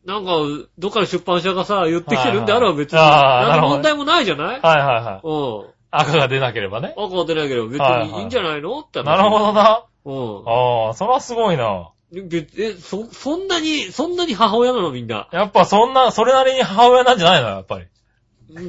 [0.05, 0.33] なんか、
[0.79, 4.57] どっかの出版社がさ、言ってきてるんであれば別に、何の問題もないじゃない？
[4.59, 4.62] うん。
[4.62, 5.20] はいはいはい。
[5.22, 5.70] うん。
[5.92, 6.94] 赤が出なければね。
[6.96, 8.79] 赤が出ないけど別はいはいにいいんじゃないの？
[8.81, 9.85] って話なるほどな。
[10.05, 10.87] ど。
[10.87, 11.90] ああ、それはすごいな。
[12.12, 12.29] うん。
[12.29, 15.29] 別え、そ、そんなに、そんなに母親なのみんな？
[15.33, 17.48] やっぱそんな、それなりに母親なんじゃないの？
[17.48, 17.87] やっぱり。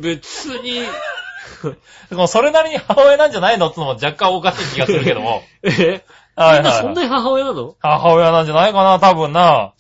[0.02, 0.82] 別に、
[2.10, 5.44] で もそれなりに母親なんじゃないのってのも若干おかしい気がするけども。
[5.64, 6.04] え？
[6.36, 6.72] はいみんな。
[6.74, 7.76] そんなに母親なの？
[7.80, 9.74] 母親なんじゃないかな、多分な。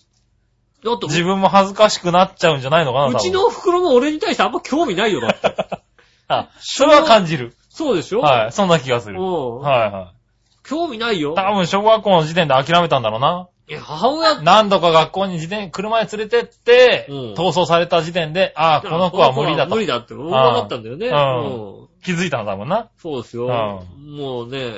[0.84, 5.56] だって、自分も恥ずかしくなっちゃうんじゃないのかな、多分うちの袋も俺に対してあんま興味ないよ、だって。
[6.28, 7.56] あ、それは感じる。
[7.69, 8.19] そうでしょ？
[8.21, 9.19] はい、そんな気がする。
[9.19, 9.60] うん。
[9.60, 10.67] はいはい。
[10.67, 11.34] 興味ないよ。
[11.36, 13.47] 多分小学校の時点で諦めたんだろうな。
[13.72, 19.80] いや、母親、何度か学校に自転、車で連れてって、うん逃走された時点で、ああ、この子は無理だと無。
[19.80, 21.08] 理だって分かったんだよね。
[21.08, 21.88] うんうん。
[22.04, 22.90] 気づいたんだもんな。
[22.98, 23.86] そうですよ。
[23.98, 24.74] もうね、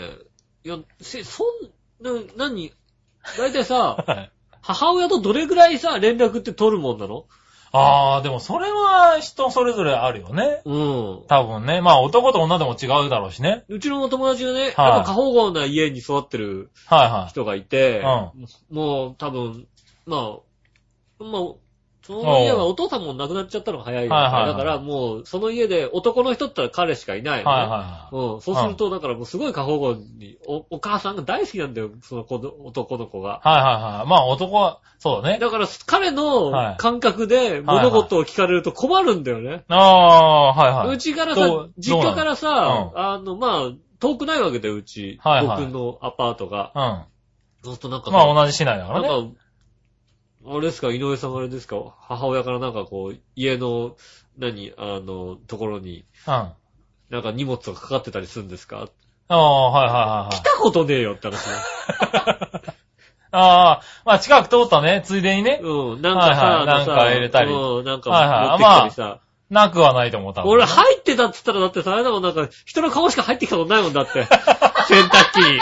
[0.63, 1.47] いや、せ、そん、
[2.03, 2.71] な、何？
[3.35, 4.29] だいたいさ、はい
[4.61, 7.25] 母親とどれぐらいさ、連絡って取るもんなの？
[7.75, 10.61] ああ、でもそれは人それぞれあるよね。
[10.63, 11.23] うん。
[11.27, 11.81] 多分ね。
[11.81, 13.65] まあ男と女でも違うだろうしね。
[13.67, 17.29] うちの友達がね、やっはいぱ過保護な家に育ってるはいはい。
[17.29, 18.03] 人がいて、
[18.71, 19.67] うもう多分、
[20.05, 20.37] ま
[21.19, 21.41] あ、まあ、
[22.03, 27.57] その家はお父さんも亡くなっちゃったのが早いはいはいはいだからもう、その家で男の人ったら彼しかいないのね。
[27.57, 28.41] はいはうん。
[28.41, 33.41] そうすると、だからもうすごい過保護に、お、お母さんが大好きなんだよ、その子の、男の子が。
[33.45, 33.47] い。
[33.47, 34.09] はいはいはい。
[34.09, 35.39] まあ男は、そうだね。
[35.39, 39.63] だから、彼はいの感覚で物事を聞かれると困るんだよね。
[39.69, 40.95] ああ、はいはい。
[40.95, 45.19] うちからさ実家からさ、うあの、まあ、遠くないわけだよ、うち。
[45.23, 46.71] はいはい僕のアパートが。
[46.75, 47.03] うん。
[47.63, 49.07] そうするとなんかさまあ同じ市内だからね。
[49.07, 49.42] なんか、
[50.45, 53.95] あれですか、井上さんはあれですか、母親からなんかこう、家の、
[54.37, 56.33] 何、あの、ところに、うん。
[56.33, 56.53] あ
[57.09, 58.87] なんか荷物がかかってたりするんですか？
[59.27, 60.41] あ、はいはいはいはい来。
[60.41, 61.53] たことねえよって話ね。
[63.31, 65.59] ああ、まあ近く通ったね、ついでにね。
[65.61, 69.19] うん、なんかさ、はいはいあのさなんか入れたりうん、なんかはいはい持ってきたりさ。
[69.49, 70.43] なくはないと思った。
[70.45, 74.23] 俺入ってたって言ったらだってさ、あれだもんなんか、人の顔しか入ってきたことないもんだって。
[74.89, 75.59] 洗濯機に。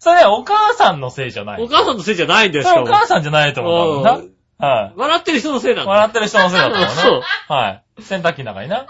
[0.00, 1.62] それお母さんのせいじゃない。
[1.62, 2.70] お母さんのせいじゃないんですよ。
[2.70, 4.02] それお母さんじゃないと思う。
[4.02, 4.66] 多分な。
[4.66, 4.92] はい。
[4.96, 5.90] 笑ってる人のせいなんだ。
[5.90, 6.94] 笑ってる人のせいだったもんね。
[6.94, 8.02] そうはい。
[8.02, 8.86] 洗濯機の中にな。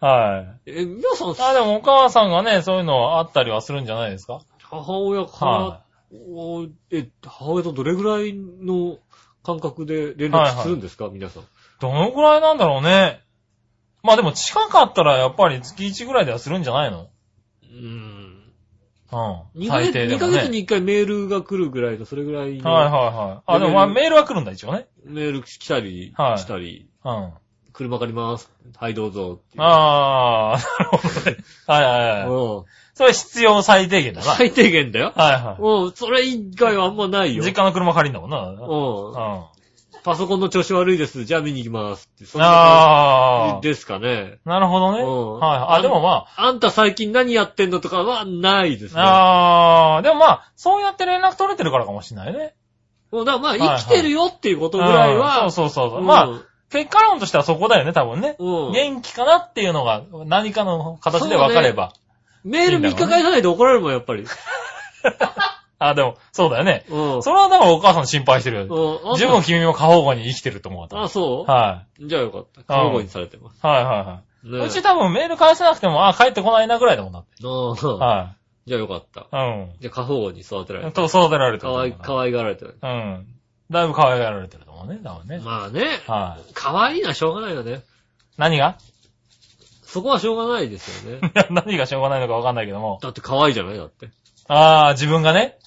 [0.00, 0.70] はい。
[0.70, 4.40] え、皆さん、あ、でもお母さんがね、そういうのあったりはするんじゃないですか？
[4.60, 5.80] 母親から、は
[6.12, 8.98] おえ、母親とどれぐらいの
[9.42, 11.42] 感覚で連絡するんですか、皆さん。
[11.80, 13.20] どのくらいなんだろうね。
[14.02, 17.08] まあでも近かったらやっぱり月1ぐらいではするんじゃないの？
[17.62, 18.21] うーん。
[19.12, 19.62] うん。
[19.62, 20.38] 2ヶ月最低で二ヶもね。
[20.38, 22.92] 月に1回メールが来るぐらいの、それぐらいのはいはい
[23.28, 23.42] はい。
[23.46, 24.86] あ、でもまあメールは来るんだ、一応ね。
[25.04, 27.30] メール来たり、はいしたり、うん。
[27.72, 28.50] 車借ります。
[28.76, 29.40] はい、どうぞ。
[29.56, 31.36] ああ、なるほどね。
[31.66, 32.28] はいはいはい。
[32.28, 34.26] うんそれ必要最低限だな。
[34.28, 35.12] はい最低限だよ。
[35.16, 37.36] はうん、それ以外はあんまないい。
[37.36, 37.42] よ。
[37.42, 38.40] 実家の車借りんだもんな。
[38.40, 39.12] うん。
[39.12, 39.44] うん。
[40.04, 41.24] パソコンの調子悪いです。
[41.24, 42.24] じゃあ見に行きますって。
[42.24, 44.38] そんなですかね。
[44.44, 45.02] なるほどね。
[45.02, 45.78] うんはい。
[45.78, 49.02] あ、でもまあんた最近何やってんのとかはないですあ、ね。
[49.06, 52.54] ああ、でもまあ、そうやって連絡取れてるからかもしれないね。
[53.12, 56.00] もうだからまあいはい生きてるよっていうことぐらいは、うんそうそうそう。
[56.00, 58.36] うんまあ、結果論としてはそこだよね、多分ね。
[58.38, 61.92] うん元気かなっていうのが何かの形で分かれば。
[62.44, 64.26] メール3日返さないと怒られるもん、やっぱり。
[65.88, 66.84] あ、でも、そうだよね。
[66.88, 67.22] うん。
[67.22, 69.00] それはだからお母さん心配してるよ。
[69.04, 71.04] うん十分君も過保護に生きてると思うわ。
[71.04, 71.50] あ、そう？
[71.50, 72.62] はじゃあよかった。
[72.62, 73.58] 過保護にされてます。
[73.62, 73.66] い。
[73.66, 74.50] はいはいはい。
[74.58, 77.28] ねうち多分メール返さなくても、あ、帰ってこないなぐらいだもんだって。
[77.42, 78.34] うんは
[78.66, 79.20] じゃあよかった。
[79.22, 79.24] い。
[79.30, 79.72] うん。
[79.80, 81.72] じゃあ過保護に育てられてと、育てられてる。
[81.72, 82.78] かわい、かわいがられてる。
[82.80, 83.26] うん。
[83.70, 85.00] だいぶ可愛がられてると思うね。
[85.02, 85.40] 多分ね。
[85.44, 86.00] まあね。
[86.06, 86.54] はい。
[86.54, 87.82] かわいいのはしょうがないよね。
[88.36, 88.76] 何が？
[89.84, 91.20] そこはしょうがないですよね。
[91.34, 92.98] いや、何がしょうがないのかわかんないけども。
[93.02, 93.76] だって可愛いじゃない？
[93.76, 94.10] だって。
[94.48, 95.58] ああ、自分がね。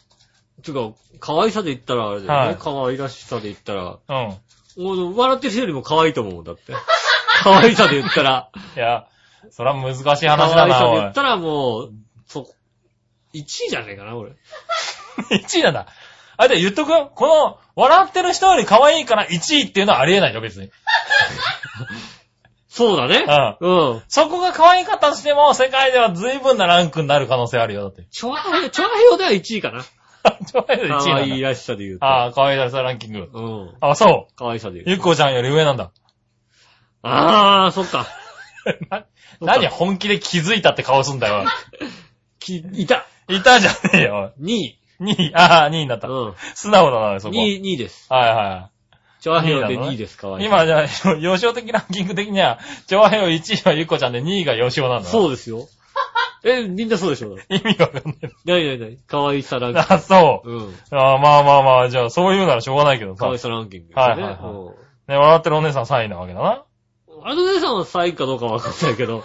[0.66, 2.48] つうか、可愛さで言ったらあれだよね。
[2.48, 4.00] はい可愛らしさで言ったら。
[4.08, 4.14] う
[4.82, 4.84] ん。
[4.84, 6.74] もう笑ってる人よりも可愛いと思うだって。
[7.44, 8.50] 可愛さで言ったら。
[8.76, 9.06] いや、
[9.52, 11.14] それは難しい可話だな、おい愛さで言っ。
[11.14, 11.92] たらもう、
[12.28, 12.50] そ、
[13.34, 14.32] 1位じゃねえかな、俺。
[15.32, 15.88] 1位なんだ。
[16.38, 17.10] あ、で、言っとく？
[17.14, 20.72] この、笑ってる人より可愛いから1位っていうのはありえないよ、別に。
[22.68, 23.26] そうだね。
[23.62, 23.94] うん。
[23.94, 24.04] うん。
[24.10, 28.04] そこが可愛かったとしても、世界では随分なランクになる可能性あるよ、だって。
[28.12, 29.86] チョアヘヨ、チョアヘヨでは1位かな。
[30.46, 31.48] ちょうど1位可なんだ。
[31.50, 32.06] らしさで言うと。
[32.06, 33.30] ああ、可愛いらしさランキング。
[33.32, 33.74] うん。
[33.82, 34.34] あ、そう。
[34.36, 35.86] 可愛さで言うゆっこちゃんより上なんだ。
[35.86, 35.92] と。
[37.04, 38.08] あー、そっか。
[38.90, 39.06] な
[39.42, 41.46] 何本気で気づいたって顔すんだよ。
[42.40, 43.06] き、いた。
[43.28, 44.34] いたじゃねえよ。
[44.42, 44.80] 2位。
[45.02, 46.08] 2位、ああ、2位になった。
[46.08, 46.34] うん。
[46.54, 47.36] 素直だな、そこ。
[47.36, 48.12] 2位、2位です。
[48.12, 48.70] はいは
[49.20, 50.44] チョアヘヨで二位なのね2位です、可愛い。
[50.44, 50.48] い。
[50.48, 55.10] 今じゃあ、幼少的ランキング的には、上辺を1位はゆっこちゃんで2位が幼少なんだ。
[55.10, 55.12] う。
[55.12, 55.68] そうですよ。
[56.48, 57.36] え、みんなそうでしょ？
[57.50, 58.32] 意味わかんない。
[58.46, 60.48] なになになに可愛さランキンあ、そう。
[60.50, 60.56] グ。
[60.58, 60.74] うん。
[60.92, 63.26] あまあまあまあ、じゃあ、そういうならしょうがないけどさ。
[63.26, 63.94] ね、可愛さランキングね。
[63.96, 64.38] はいはいはい
[65.08, 66.64] 笑ってるお姉さん3位なわけだな。
[67.08, 67.28] うん。
[67.28, 69.24] あの姉さんは3位かどうかわかんないけど。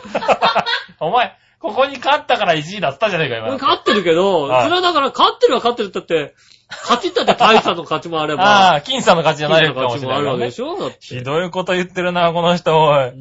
[1.01, 3.53] お前、ここに勝ったから1位だったじゃねえか、今。
[3.53, 6.35] 勝ってるけど、はいそれはだから勝ってるは勝ってるったって、
[6.71, 10.97] 勝ちったって大差の勝ちもあれば、ああ、金さんの勝ちじゃない金のかもしれないからね勝ちもあるわけで。
[10.97, 11.19] しょ？
[11.19, 13.13] ひどいこと言ってるな、この人、おい。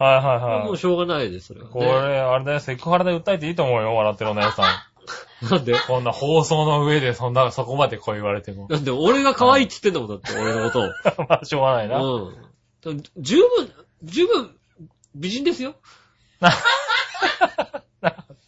[0.00, 0.14] はい。
[0.16, 0.64] はいはい。
[0.64, 1.72] もうしょうがないです、それは、ね。
[1.72, 4.86] これ、あれだよ、セクハラで訴えていいと思うよ、笑ってるお姉さ
[5.50, 5.72] なんで？
[5.72, 5.76] ん。
[5.86, 8.66] こんな放送の上で、そんな、そこまでこう言われても。
[8.70, 10.84] なんで俺が可愛いって言ってんだもん、だって、俺のことを。
[11.28, 11.98] まあ、しょうがないな。
[12.00, 12.32] う
[12.92, 13.02] ん。
[13.18, 14.56] 十分、十分、
[15.14, 15.74] 美人ですよ。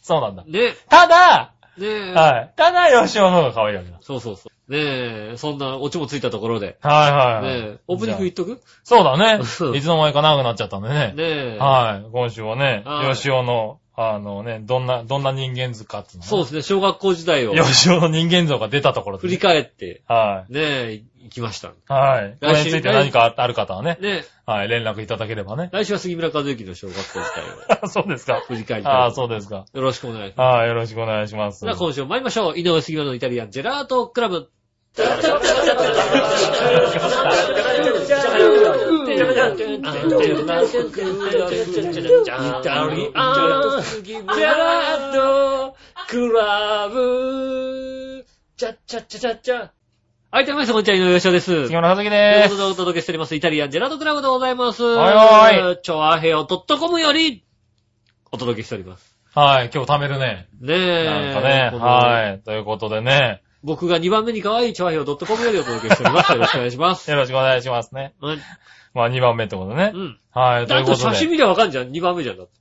[0.01, 0.43] そうなんだ。
[0.45, 0.75] ね。
[0.89, 2.11] ただ、ねえ。
[2.13, 2.51] はい。
[2.55, 3.97] ただ、吉尾の方が可愛いわけだ。
[4.01, 4.52] そうそうそう。
[4.73, 6.77] ねえ、そんなオチもついたところで。
[6.81, 7.61] はいはいはい。
[7.61, 8.59] ねえ、オープニング言っとく？
[8.83, 9.41] そうだね。
[9.41, 11.13] いつの間にか長くなっちゃったんでね。
[11.15, 11.57] ねえ。
[11.59, 12.09] はい。
[12.11, 19.29] 今週はねはい、吉尾の、あのね、どんな、どんな人間図かっていうのねそうですね、小学校時代を吉尾の人間像が出たところでね。
[19.29, 21.67] 振り返って、はねえ、行きました。
[21.67, 21.71] い。
[21.87, 22.37] はい。
[22.41, 25.69] これについて何かある方はね、ねえ、はい、連絡いただければね。
[25.71, 28.41] 来週は杉村和之の小学校時代を そうですか。
[28.47, 28.85] 振り返り。
[28.87, 29.65] ああ、そうですか。
[29.73, 30.55] よろしくお願いします。
[30.57, 31.63] はい、よろしくお願いします。
[31.63, 32.57] では今週も参りましょう。
[32.57, 34.49] 井上杉村のイタリアンジェラートクラブ。
[34.93, 35.09] イタリ
[39.41, 39.65] アンジェ
[44.45, 45.75] ラート
[46.07, 48.23] クラブ
[48.55, 49.71] チャッチャッチャチャッチャ
[50.29, 51.63] はい、どうもみなさんこんにちは、井上翔です。
[51.63, 54.83] 杉村和樹というでことでお届けしております、イタリアンジェラートクラブでございます。
[54.83, 55.15] はい
[55.55, 55.79] はい。
[55.81, 57.43] チョアヘオ .com より
[58.31, 59.05] お届けしております。
[59.05, 59.17] す。
[59.39, 60.49] はい、今日貯めるね。
[60.61, 61.05] ねえ。
[61.05, 62.39] なんかね、このはい。
[62.41, 66.33] ということでね、僕が2番目に可愛いチョアヘオ .com よりお届けしております。
[66.33, 67.09] よろしくお願いします。
[67.11, 68.13] よろしくお願いしますね。
[68.19, 68.37] はい
[68.93, 69.97] まあ2番目ってことねう。
[69.97, 70.19] ん。
[70.31, 71.15] はい、といあうこととで。
[71.15, 71.89] 写真見りゃわかんじゃん。
[71.89, 72.53] 2番目じゃんだって。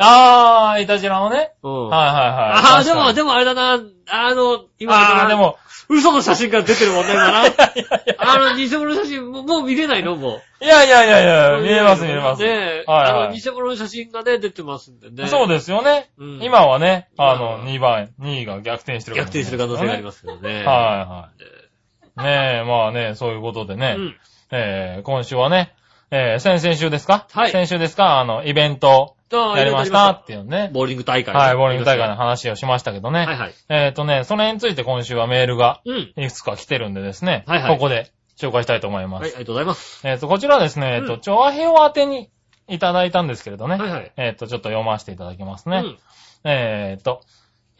[0.00, 1.52] あー、いたじらのね。
[1.62, 1.88] うん。
[1.88, 2.30] はいはいはい。
[2.30, 3.78] ああ、でも、も、でもあれだな。
[4.08, 5.56] あの、今あー、で、も、
[5.88, 7.46] 嘘の写真が出てる問題だな。
[7.48, 10.14] いやいやいやあの、偽物の写真、もうもう見れないの？
[10.16, 10.64] もう。
[10.64, 12.42] いやいやいやいや、見えます見えます。
[12.42, 12.84] ねえ。
[12.86, 15.28] はいはいあの、偽物の写真がね、出てますんでね。
[15.28, 16.10] そうですよね。
[16.18, 20.58] うん今はね、あの、うん2番、2位が逆転してる逆転する可能性がありますけどね。
[20.58, 21.28] はいは
[22.18, 22.22] い。
[22.22, 24.16] ねえ、まあね、そういうことでね、うん。
[24.52, 25.74] えー、今週はね、
[26.12, 27.26] えー、先々週ですか？
[27.30, 27.52] はい。
[27.52, 28.18] 先週ですか？
[28.18, 30.68] あの、イベントとやりましたっていうのね。
[30.72, 31.32] ボーリング大会。
[31.34, 33.20] はい、ボーリング大会の話をしましたけどね。
[33.26, 33.54] はいはい。
[33.68, 36.12] えっ、とね、それについて今週はメールがうん。
[36.16, 39.22] いくつか来てるんでですね、はいはいここで紹介したいと思います。
[39.22, 40.08] はい、ありがとうございます。
[40.08, 42.28] えっ、と、こちらはですね、えっ、と、うん調和平和宛てに
[42.66, 43.76] いただいたんですけれどね。
[43.76, 44.12] はいはい。
[44.16, 45.82] えっ、と、ちょっと読ませていただきますね。
[45.84, 45.98] うん。
[46.42, 47.20] えっ、と、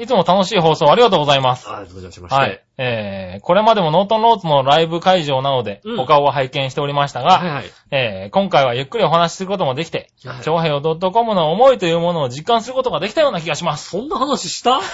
[0.00, 1.68] いつも楽しい放送ありがとうございます。
[1.68, 2.34] ありがとうございまして。
[2.34, 2.64] はい。
[2.78, 7.64] えー、これまでもノートンローズのライブ会場などでうんお顔を拝見しておりましたが、はいはい。
[7.90, 13.90] えー、今回はゆっくりお話しすることもできて、はい長平洋 .com の思いというものを実感することができたような気がします。
[13.90, 14.80] そんな話した？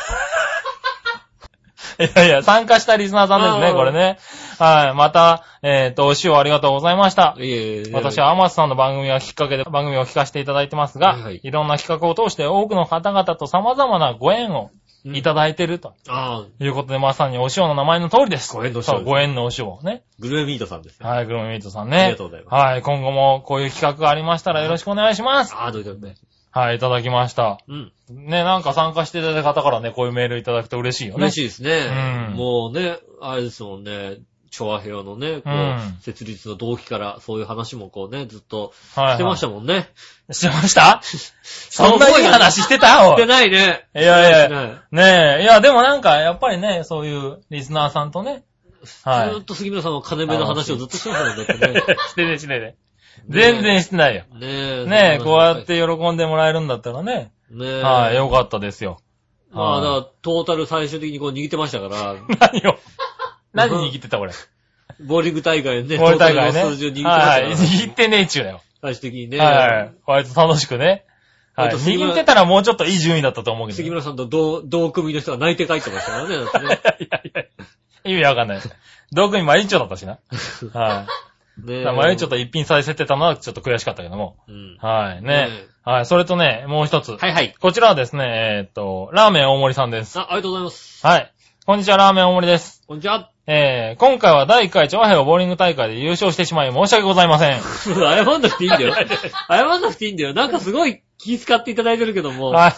[1.98, 4.18] いやいや、参加したリスナーさんですね、これね。
[4.58, 4.94] はい。
[4.94, 7.34] また、えっ、と、お塩ありがとうございました。
[7.38, 7.90] いえいえ。
[7.92, 14.70] 私はアマスさんの番組がきっかけで番組を聞かせていただいてますが、はいはいいろんな企画を通して多くの方々と様々なご縁を
[15.14, 18.54] いただいているとああ、いうことで、まさにお塩の名前の通りです。
[18.54, 20.02] ご縁の塩ご縁のお塩ね。
[20.18, 21.08] グルメミートさんですね。
[21.08, 22.06] はい、グルメミートさんあね。
[22.06, 22.54] りがとうございます。
[22.54, 25.54] はい、今後もこういう企画がありましたらよろしくお願いします。
[25.54, 26.14] ああ、どうぞね。
[26.50, 27.58] はい、いただきました。
[27.68, 27.92] うん。
[28.10, 31.18] ね、なんか参加していただいた方からね、こういうメールいただくと嬉しいよね。
[31.24, 32.30] 嬉しいですね。
[32.30, 34.16] うんもうね、あれですもんね、
[34.50, 39.88] 調和平和のね、こう、うん設立の動機から、そういう話もこうね、ずっとはい、してましたもんね。
[40.30, 41.00] してました？
[41.42, 43.04] そんないい話してた？
[43.14, 43.16] し。
[43.16, 43.86] てないね。
[43.94, 48.44] いやいや、ねねえ、いや、でもなんか、やっぱりね、そういうリスナーさんとね、
[49.04, 49.30] はい。
[49.30, 51.80] ずーっと杉村さんは金目の話をずっとしてたもんだっ てね。
[52.08, 52.76] してね、してね。
[53.28, 54.22] 全然してないよ。
[54.34, 54.46] ね
[54.82, 54.84] え。
[54.86, 55.56] ねえ、こうやっ。
[55.56, 57.80] ねて喜んでもらえるんだったらね、え。
[57.82, 58.98] はい、よかったですよ。
[59.50, 62.14] まあ、だからは、トータル最終的にこう握ってましたから、
[62.52, 62.78] 何を？
[63.56, 64.32] 何握ってた俺。
[65.00, 66.62] ボーリング大会でね、こういう大会ね。
[66.62, 67.52] はいはい。
[67.52, 68.62] 握ってねえっちゅうだよ。
[68.80, 69.94] 最終的にね、はいはい。
[70.06, 71.04] 割と楽しくね。
[71.54, 71.74] はい。
[71.74, 73.76] 握ってたらもうちょっといい順位だったと思うけど。
[73.76, 76.80] 杉村さんと同、同組の人が泣いて帰ってましたからね、だってね。
[77.00, 77.44] いやいや、
[78.04, 78.60] 意味わかんない。
[79.12, 80.18] 道具にマリンチョだったしな。
[80.72, 81.06] はい。
[81.66, 84.36] ねだからマリンチョと一品させてたのはちょっと悔しかったけども。
[84.46, 84.76] うん。
[84.78, 85.22] はい。
[85.22, 85.48] ねね。
[85.84, 86.06] はい。
[86.06, 87.16] それとね、もう一つ。
[87.16, 87.54] はいはい。
[87.58, 88.24] こちらはですね、
[88.58, 90.18] えーっと、ラーメン大盛りさんです。
[90.18, 91.06] あ、ありがとうございます。
[91.06, 91.32] はい。
[91.66, 92.84] こんにちは、ラーメン大盛りです。
[92.86, 93.32] こんにちは。
[93.48, 97.60] えー、今回は第1回長平ボーリング大会で優勝してしまい申し訳ございません。
[97.60, 98.94] 謝んなくていいんだよ。
[99.50, 100.32] 謝んなくていいんだよ。
[100.32, 102.50] なんかすごい気遣っていただいてるけども。
[102.54, 102.68] は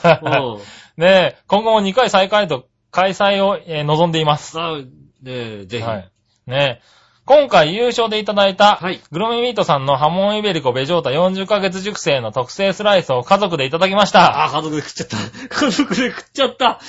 [0.96, 1.00] い。
[1.00, 4.58] ね今後も2回再開と開催を、えー望んでいます。
[4.58, 4.84] あね
[5.26, 5.84] え、ぜひ。
[5.84, 6.10] はい。
[6.46, 6.80] ね
[7.28, 14.46] 今回優勝でいただいた、はいグルメミートさんのハモンイベリコベジョータ40ヶ月熟成の特製スライスを家族でいただきました。
[14.46, 15.16] あ、家族で食っちゃった。
[15.66, 16.80] 家族で食っちゃった。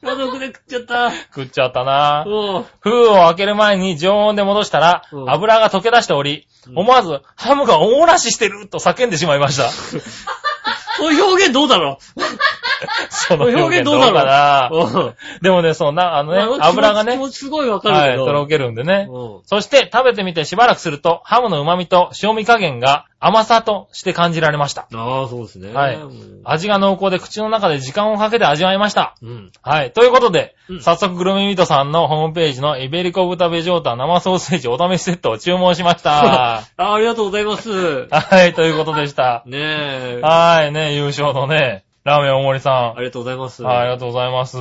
[0.00, 1.10] 家族で食っちゃった。
[1.10, 9.64] 食っちゃったなもう、封を開ける前に常温で戻したら、うん油が溶け出しており、うん思わずハムが大らししてると叫んでしまいました。
[10.98, 11.98] そういう表現どうだろ
[13.10, 14.70] そのう表現どうかな？
[14.72, 15.14] うん。
[15.42, 18.26] でもね、そうな、あのね、まあ油がね、気持ちすごいわかはい、るけど。
[18.26, 19.06] とろけるんでね。
[19.10, 24.86] うんそして食べてみてしばらくすると、ハムの旨味と塩味加減が甘さとして感じられました。
[24.94, 25.72] ああ、そうですね。
[25.72, 29.16] はいうん味が濃厚で口の中で時間をかけて味わいました。
[29.22, 29.50] うん。
[29.62, 29.92] はい。
[29.92, 36.58] ということで、うん早速グルメミートさんのホームページのイベリコ豚ベジョータ生ソーセージお試しセットを注文しました。
[36.76, 38.06] あありがとうございます。
[38.10, 39.42] はい、ということでした。
[39.46, 40.20] ねえ。
[40.22, 43.62] はい、ね、優勝のね、ラーメン大盛りさありがとうございます。
[43.62, 43.66] ん。
[43.66, 44.58] はい、ありがとうございます。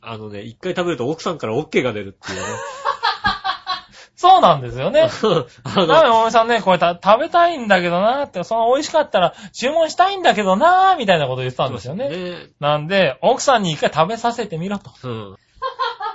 [0.00, 2.46] あのね、一回食べると奥さんから OK が出るっていうね。
[4.16, 5.02] そうなんですよね。
[5.06, 12.08] あラーメンの、大盛りさんね、これた食べたいんだけどなーって、その美味しかったら注文したいんだけどなーみたいなこと言ってたんですよね。
[12.08, 14.90] ねなんで、奥さんに一回食べさせてみろと。
[15.04, 15.36] うん。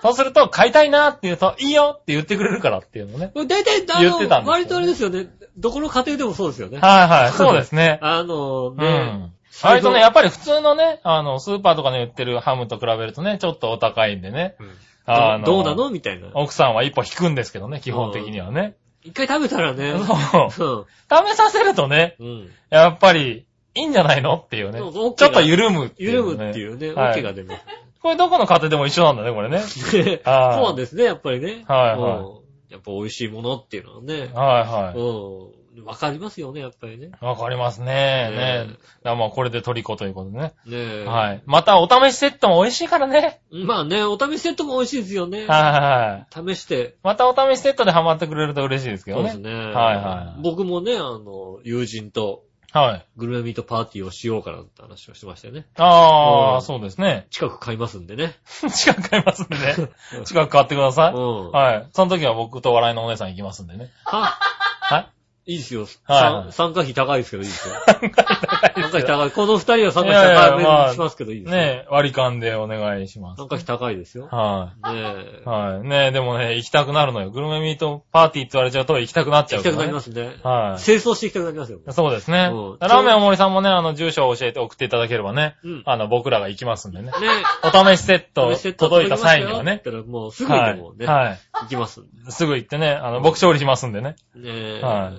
[0.02, 3.32] そうすると、買いたいなーって言うと、いいよって言ってくれるからっていうのね。
[3.34, 5.28] 大体、あの、割とあれですよね。
[5.58, 6.80] どこの家庭でもそうですよね。
[6.80, 7.99] はいはい、そうですね。
[8.04, 9.34] あの、うねん。
[9.61, 14.55] 割とね、やっぱり普通のね、あの、スーパーとかで売ってるハムと比べるとね、ちょっとお高いんでね。
[14.59, 14.69] うん
[15.05, 16.29] あのどうなのみたいな。
[16.33, 18.77] 奥さんは一歩引くんですけどね、基本的にはね。
[19.01, 19.95] 一回食べたらね。
[20.49, 20.87] そう。
[20.87, 22.23] う試させるとね、ん。
[22.23, 22.49] うん。
[22.69, 24.79] やっぱり、いいんじゃないのっていうね。
[24.79, 27.61] そうそうちょっと緩むっていう、緩むっていうね、オはいッケーが出ます。
[28.01, 29.59] これどこの家庭でも一緒なんだね、これね。
[29.59, 31.65] そうなんですね、やっぱりね。
[31.67, 34.31] はいはいうんやっぱ美味しいものっていうのはね。
[34.33, 34.97] はいはい。
[34.97, 35.62] うん。
[35.81, 37.12] わかりますよね、やっぱりね。
[37.21, 37.86] わかりますね。
[37.86, 40.53] ねねだからまあこれで虜ということでね。
[40.65, 41.05] ねえ。
[41.05, 41.43] はい。
[41.45, 43.41] またお試しセットも美味しいからね。
[43.51, 45.45] まあね、お試しセットも美味しいですよね。
[45.45, 46.55] はいはいはい。
[46.55, 46.95] 試して。
[47.03, 49.31] またお試しセットでハマってくれると嬉しいですけどね。
[49.31, 49.65] そうですね。
[49.65, 53.05] はいはい僕もね、あの、友人とはい。
[53.17, 55.67] グルメミートパーティーをしようかなって話をしてましたよね。
[55.77, 57.27] ああ、うんそうですね。
[57.29, 58.36] 近く買いますんでね。
[58.75, 59.75] 近く買いますんでね。
[60.25, 61.13] 近く買ってください。
[61.13, 61.51] うん。
[61.51, 61.88] はい。
[61.91, 63.91] その時は僕と笑いのお姉さん行きますんでね。
[64.05, 64.23] は、
[64.81, 65.07] はい。
[65.45, 65.82] いいですよ。
[65.82, 67.75] はい参参加費高いですけどいいですよ。
[67.86, 68.21] 参加
[68.88, 69.32] 費高い。
[69.32, 71.58] この二人は参加費いやいや高いしますけどいいですよ。
[71.58, 73.39] ねえ、割り勘でお願いします。
[73.39, 74.27] 参加費高いですよ。
[74.32, 74.97] はねい。
[74.97, 75.41] え。
[75.45, 75.88] はい。
[75.88, 77.29] ねえ、でもね、行きたくなるのよ。
[77.29, 79.86] グルメミートパーティーって言われちゃうと行きたくなっちゃ行きたくな。
[79.86, 80.36] りますね。
[80.43, 80.82] はい。
[80.82, 81.79] 清掃していきたくなりますよ。
[81.89, 82.49] そうですね。
[82.51, 85.84] うんラーメン大森さんもね、あの、住所を教えて送っていただければね、うん。
[85.86, 87.06] あの、僕らが行きますんでね。
[87.08, 87.12] ね
[87.63, 89.82] お試しセット届いた際にはね。
[89.84, 91.39] 届きましたよって言ったらもうすぐにでもね、はい。
[91.63, 92.32] 行きますんはい。
[92.32, 94.15] すぐ行ってね、あの、僕勝利しますんでね。
[94.36, 94.41] で。
[94.41, 94.82] ねえ。
[94.82, 95.12] は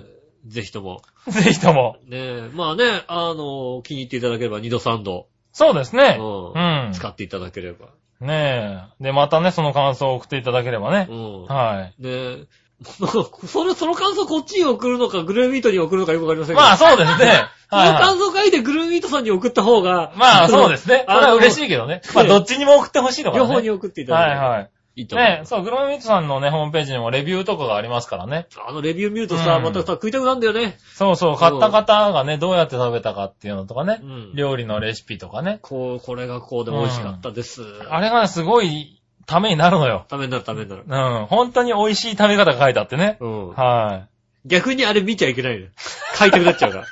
[0.47, 1.01] ぜひとも。
[1.27, 1.97] ぜひとも。
[2.07, 2.49] ねえ。
[2.53, 6.17] まあね、あの、気に入っていただければ2度3度、そうですね。
[6.19, 6.91] ううん。
[6.93, 7.87] 使っていただければ。
[8.19, 9.03] ねえ。
[9.03, 11.13] で、またね、その感想を送っていただければねう。
[11.13, 11.45] ん。
[11.45, 12.01] はい。
[12.01, 12.45] ねえ。
[12.83, 16.67] それ、その感想こっちに送るのか、グルメミートに送るのかよくわかりませんけど。
[16.67, 17.47] まあ、そうですね。
[17.69, 20.11] そ のはいはい感想書いてグルメミートさんに送った方が。
[20.15, 21.05] まあ、そうですね。
[21.07, 21.65] それは嬉しい。
[21.65, 22.01] いけどね。
[22.13, 23.49] まあ、どっちにも送ってほしいのかな、ね。
[23.49, 24.41] 両方に送っていただければ。
[24.41, 24.63] はいはい。
[24.63, 25.27] いいと思う。
[25.27, 28.47] ねそう、グルメミートさんのね、ホームページにもレビューとかがありますからね。
[28.67, 30.77] あのレビュー見るとさ、うんまたさ、食いたくなるんだよね。
[30.93, 34.05] そうそう、買った方がね、どうやって食べたかっていうのとかねう。
[34.05, 34.35] ん。
[34.35, 35.59] 料理のレシピとかね。
[35.61, 37.61] こう、これがこうで美味しかったです。
[37.89, 40.05] あれがね、すごいためになるのよ。
[40.07, 40.83] ためになるためになる。
[40.87, 41.25] うん。
[41.25, 43.17] 本当に美味しい食べ方が書いてあってね。
[43.19, 43.49] うん。
[43.51, 44.07] は
[44.45, 44.47] い。
[44.47, 45.67] 逆にあれ見ちゃいけないの。
[46.15, 46.85] 買いたくなっちゃうから。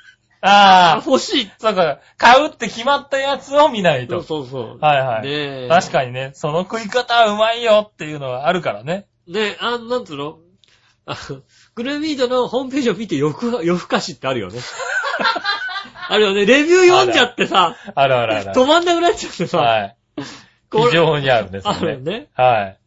[0.46, 1.52] ああ、 欲しい。
[1.58, 4.24] そうか、買うって決まったやつを見ないそうと。
[4.24, 4.80] そうそう。
[4.80, 5.22] はいはい。
[5.24, 5.30] ね
[5.66, 5.68] え。
[5.70, 9.08] 確かにね、その食い方はうまいよっていうのはあるからね。
[9.26, 9.36] に。
[9.36, 10.38] ねえ、あの、なんつうの？
[11.06, 11.42] あの
[11.76, 14.60] グルメミートのホームページを見て夜更夜更かしってあるよね。
[16.10, 16.46] あるよね。
[16.46, 18.46] レビュー読んじゃってさ、あるあるある。
[18.52, 19.98] 止まんなくなっちゃってさ、はい。
[20.72, 22.20] 非常にあるんですよあるよね。
[22.20, 22.28] ね。
[22.34, 22.78] はい。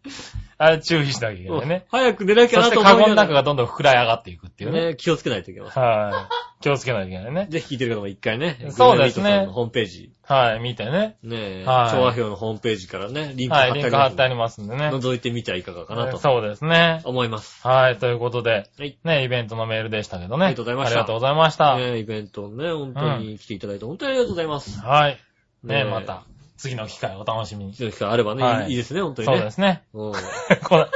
[0.58, 1.84] あれ注意しなきゃいけないね。
[1.90, 4.86] 早く寝なきゃそしてなとカゴの中がどんどん膨らい上がっていくっていうね。
[4.86, 5.82] ね、気をつけないといけません。
[5.82, 6.45] はい。
[6.60, 7.46] 気をつけないといけないね。
[7.50, 8.68] ぜひ聞いてる方も一回ね。
[8.70, 10.12] そうですねホームページ。
[10.22, 11.16] はい、見てね。
[11.22, 14.90] ねえ、はい調和表のホームページからね、リンク貼はい、ってリンク貼ってありりますんでね。
[14.90, 15.06] ます。
[15.06, 17.00] 覗いてみてはいかがかなとそうですね。
[17.04, 17.66] 思います。
[17.66, 18.98] はい、ということで、はい。
[19.04, 20.46] ね、イベントのメールでしたけどね。
[20.46, 21.76] ありがとうございましたありがとうございました。
[21.76, 24.80] ねイベントね、本当に来ていただいて、本当にありがとうございます。
[24.80, 25.18] はい。
[25.62, 26.24] ね、ねまた、
[26.56, 27.74] 次の機会お楽しみに。
[27.74, 29.36] 次の機会あればね、はいいいいですね、本当にね。
[29.36, 29.82] そうですね。
[29.94, 30.12] うん。
[30.64, 30.86] これ、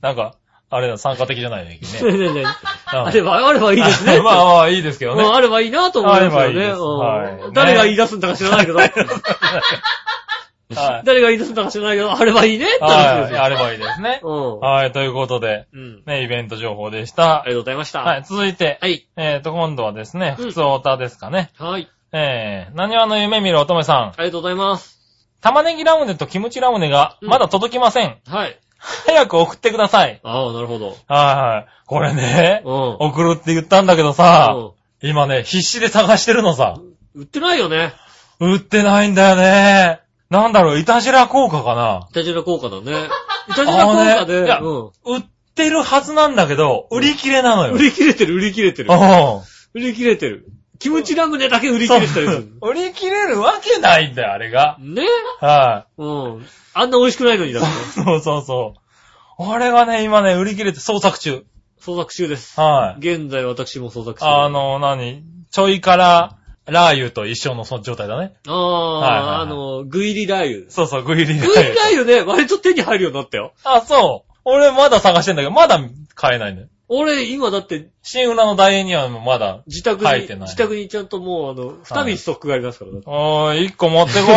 [0.00, 0.36] なんか、
[0.68, 2.32] あれだ、参加的じゃないね、君ね。
[2.42, 2.44] ね
[2.86, 4.20] あれば、あればいいですね。
[4.22, 5.22] まあまあ、いいですけどね。
[5.22, 6.36] うんあればいいなと思いますよね。
[6.36, 8.78] あればいいです誰が言い出すんだか知らないけど、
[10.74, 11.02] はい。
[11.04, 13.20] 誰が言い出すんだか知らないけど、あればいいねって話はい。
[13.22, 13.42] ですよ。
[13.44, 14.20] あればいいですね。
[14.24, 14.58] うん。
[14.58, 16.02] はい、ということで、うん。
[16.04, 17.44] ね、イベント情報でしたあ。
[17.46, 18.00] りがとうございました。
[18.00, 19.06] はい、続いて、はい。
[19.16, 21.50] えーと、今度はですね、うん普通オタですかね。
[21.58, 21.88] はい。
[22.12, 23.96] えー、何話の夢見る乙女さん。
[24.08, 24.96] ありがとうございます。
[25.40, 28.18] 玉ねぎラムネとキムチラムネがまだ届きません。
[28.26, 28.58] はい。
[29.06, 30.20] 早く送ってください。
[30.22, 30.88] ああ、なるほど。
[30.88, 31.86] はいはい。
[31.86, 32.72] これね、うん。
[33.00, 36.78] 送るって言ったんだけどさ、う今ね、必死で探してるのさ。
[36.78, 37.92] ん売ってないよね。
[38.38, 40.00] 売ってないんだよね。
[40.30, 42.92] なんだろう、いたじら効果かないたじら効果だね。
[43.48, 45.22] いたじら効果あので、ねいやう売っ
[45.54, 47.68] てるはずなんだけど、売り切れなのん。
[47.68, 47.74] よ。
[47.74, 48.92] 売り切れてる、売り切れてる。
[48.92, 49.40] うん
[49.74, 50.46] 売り切れてる。
[50.78, 52.48] キムチラムネだけ売り切れてたりする。
[52.62, 54.76] 売り切れるわけないんだよ、あれが。
[54.80, 55.02] ね？
[55.40, 56.46] はうん。
[56.74, 58.00] あんな美味しくないのにだって。
[58.00, 58.04] い。
[58.04, 58.74] そうそうそ
[59.38, 59.50] う。
[59.50, 61.44] あれがね、今ね、売り切れて創作中。
[61.78, 62.60] 創作中です。
[62.60, 63.06] はい。
[63.06, 64.26] 現在私も創作中。
[64.26, 65.22] あ、の、何？
[65.50, 66.36] ちょいから、
[66.66, 68.34] ラー油と一緒のその状態だね。
[68.48, 70.70] ああ、はいはいはいあの、グイリラー油。
[70.70, 73.52] そうそう、グイリラグイリラー油ね、割と手に入るようになったよ。
[73.62, 74.32] あ、そう。
[74.44, 75.80] 俺まだ探してんだけど、まだ
[76.14, 76.68] 買えないんだよ。
[76.88, 79.62] 俺、今だって、新浦の大英にはまだ。
[79.66, 82.90] 自宅に、書いてない自宅にちゃんともう、あの、二瓶ストックがありますから。
[83.06, 84.28] おーい、一個持ってこ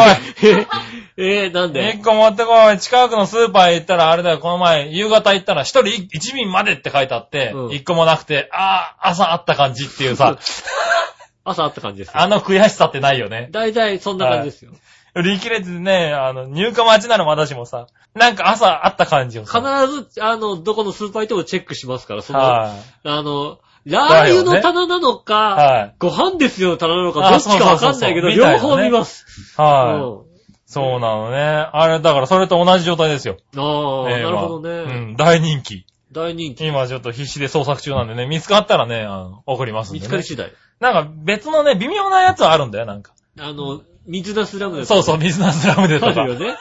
[1.18, 1.74] えー、なんい。
[1.74, 1.92] で？
[1.96, 2.80] 一個持ってこい。
[2.80, 10.36] 近くのスーパー行ったら、あれだよ、この前、夕方行ったら、一人一瓶までって書いてあってう、ん一、個もなくて、あー、朝あった感じっていうさ、
[11.46, 12.14] 朝あった感じですよ。
[12.16, 13.50] あの悔しさってないよね。
[13.52, 14.72] 大体そんな感じですよ。
[15.16, 19.60] 売り切れてね、あの、入荷待ちならまだしもさ、なんか朝あった感じをさ。
[19.60, 23.08] 必ず、あの、どこのスーパー行ってもチェックしますから、その、はい。
[23.08, 25.96] あの、ラー油の棚なのか、はい。
[26.00, 29.26] ご飯ですよの棚なのか、あどっちかわかんないけど、そうそうそうそう両方見ます。
[29.60, 30.04] はい。
[30.24, 30.30] うん
[30.70, 31.38] そうなのね。
[31.74, 33.38] あれ、だからそれと同じ状態ですよ。
[33.58, 34.70] ああ、ええなるほどね。
[34.70, 35.88] うん、大人気。
[36.12, 36.68] 大人気。
[36.68, 40.04] 今ちょっと必死で捜索中なんでね、見つかったらね、あの送りますんで、ね。
[40.04, 40.54] 見つかり次第。
[40.80, 43.14] なんか別のね、微妙なやつはあるんだよ、なんか。
[43.40, 46.22] あの、水ナスラムでそうそう、水ナスラムでとか。
[46.22, 46.56] あるよね。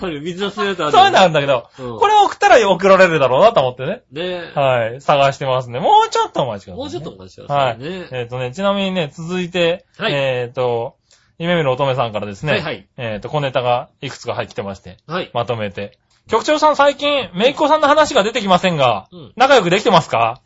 [0.00, 0.92] ある、水ナスラムである。
[0.92, 4.02] そういうのあるんだけど、うんこれ送ったら送られるだろうなと思ってね。
[4.12, 5.80] ねはい、探してますね。
[5.80, 6.78] もうちょっとお待ちください、ね。
[6.78, 7.72] もうちょっとお待ちくだはい。
[7.74, 8.08] さいね。
[8.12, 10.96] えっ、とね、ちなみにね、続いて、はいえっ、と、
[11.38, 15.30] 夢見る乙女さんからですね、はいはいえっ、と、小ネタがいくつか入ってきてまして、はい。
[15.34, 15.98] まとめて。
[16.28, 20.40] 局長さん最近、めいっ子さんの話が出てきませんが、うん仲良くできてますか、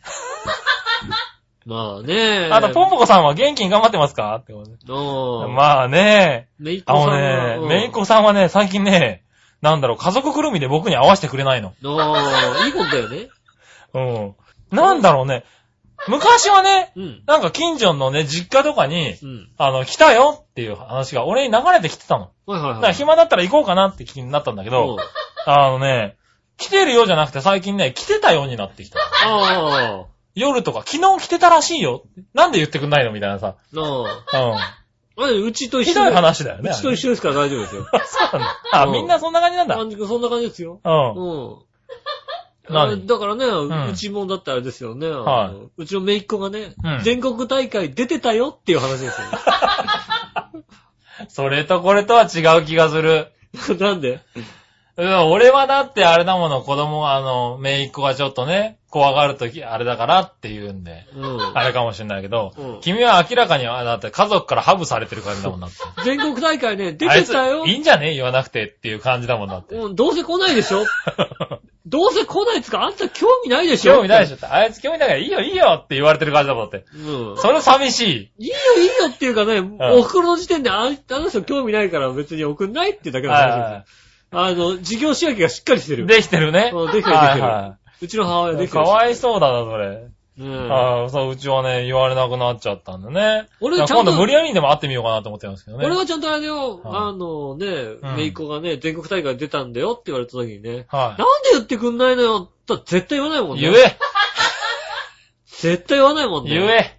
[1.68, 4.36] まあねあと、ポンポコさんは元気に頑張ってますか？
[4.36, 9.22] ってことであまあね、めいっ子あのさんはね、めいっ子さんはね、最近ね、
[9.60, 11.74] なんだろう、家族ぐるみで僕に会わせてくれないの。
[11.82, 13.28] うんああ、いいことだよね。
[13.92, 14.76] うん。
[14.76, 15.44] なんだろうね。
[16.06, 17.22] 昔はね、うん。
[17.26, 19.50] なんか近所のね、実家とかに、うん。
[19.58, 22.30] あの、来たよっていう話が俺に流れてきてたの。
[22.46, 22.74] はいはいはい。
[22.76, 24.96] だから暇だったら行こうかなって気になったんだけど、
[25.44, 26.16] あのね、
[26.56, 28.98] 来てるよじゃなくて最近ね、来てたようになってきた。
[29.26, 30.06] あ
[30.38, 32.04] 夜とか、昨日来てたらしいよ。
[32.34, 33.56] なんで言ってくんないのみたいなさ。
[33.76, 34.78] あ、あうあ。
[35.20, 35.82] あうちとん。
[35.82, 36.70] 一緒ひどい話だよね。
[36.70, 37.86] うちと一緒ですから大丈夫ですよ。
[38.06, 38.56] そうなんだ。
[38.72, 39.76] あ、うんみんなそんな感じなんだ。
[39.76, 40.80] 感じそんな感じですよ。
[40.84, 41.14] うん。
[41.14, 41.68] うん。
[42.70, 42.92] 何？
[42.92, 45.08] あだからね、んうちもだってあれですよね。
[45.76, 49.20] うちの姪っ子がねうん、全国大会出てたよっていう話です
[51.28, 53.32] それとこれとは違う気がする。
[53.68, 53.74] よ。
[53.80, 54.20] なんで？
[54.96, 61.52] うん、俺はだってあれだもの、子供が、あの、姪っ子がちょっとね、怖がるとき、あれだからって言うんで、うん。
[61.58, 65.76] あれかもしれないけど、うん君は明らかに、あだって家族からハブされてる感じだもんだって。
[66.04, 67.66] 全国大会ね、出てたよ。
[67.66, 69.74] いいんじゃね言わなくてっていう感じだもんだって。
[69.74, 70.84] うん、どうせ来ないでしょ？
[71.86, 73.96] どうせ来ないっつうか、あんた興味ないでしょ？
[73.96, 74.46] 興味ないでしょって。
[74.46, 76.86] あいつ興味ないからいいよいいよって言われてる感じだもんだって。
[76.94, 77.36] うん。
[77.38, 78.00] それ寂し
[78.38, 78.44] い。
[78.44, 79.60] いいよいいよっていうかね、
[79.96, 83.92] お袋の時点でああの人興味ないから別に送んないっていうだけの話です
[84.30, 86.04] あの、事業仕分けがしっかりしてる。
[86.04, 86.70] いできてるね。
[86.74, 88.68] うんできてるできてるはいはうちの母親でい。
[88.68, 88.70] き。
[88.70, 90.08] かわいそうだな、それ。
[90.38, 90.72] うん。
[90.72, 93.48] ああ、そう、うちはね、言われなくなっちゃったんでね。
[93.60, 95.86] 俺ちゃんと今度無理やりにでも会ってみようかなと思ってますけどね。
[95.86, 103.62] 俺はちゃんとあれだよ、はいあのね、んメイコがね、全国大会出たんだよって言われた時にね、はなんで言ってくんないのよとは絶対言わないもんい。
[103.62, 103.70] ね。
[103.70, 103.96] 言え
[105.46, 106.50] 絶対言わないもんね。
[106.50, 106.97] 言え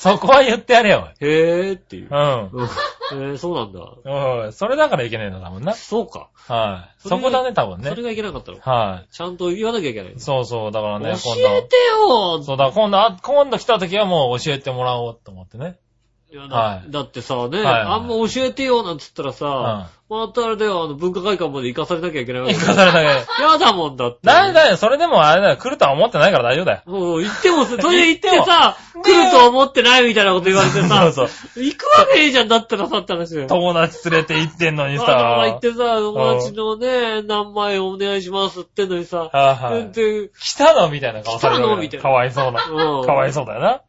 [0.00, 1.10] そこは言ってやれよ。
[1.20, 2.14] へーっていうう。
[2.14, 2.48] ん。
[2.52, 2.68] うん。
[3.12, 3.80] えー、そうなんだ。
[4.06, 5.74] おいそれだからいけないんだ、多分な。
[5.74, 6.30] そうか。
[6.34, 7.08] はい。
[7.08, 8.02] そこだね、多分ねそれ。
[8.02, 8.58] がいけなかったの。
[8.60, 10.18] はちゃんと言わなきゃいけないい。。
[10.18, 11.56] そうそう、だからね、教今度。
[11.56, 15.78] えてよそうだ、今度、あ今度来た時はもう教えてもらおうと思ってね。
[16.32, 19.34] いやはいだだってさ、ね、はいはいあんま教えてよなんつったらうん。
[19.34, 23.48] さ、またあれだよ、あの、文化会館まで行かされなきゃいけないわけ行かされたけど。
[23.52, 24.18] やだもんだって。
[24.24, 26.82] だいだい、それでもあれだよ、来るとは思ってないから大丈夫だよ。
[26.86, 31.28] もう行っても、 それで行って行ってさ、も来ると思ってないみたいなこと言われてさ、そう。
[31.62, 33.46] 行くわけいいじゃんだったらさって話だよ。
[33.46, 35.60] 友達連れて行ってんのにあだから行さっ。
[35.60, 39.92] てさ、友達のね、何枚お願いしますってんのにさ、はいはい。
[39.92, 42.98] で、来たのみたいな顔されるわけだよ来たのみたいなかわいそうな。
[42.98, 43.06] うん。
[43.06, 43.82] かわいそうだよな。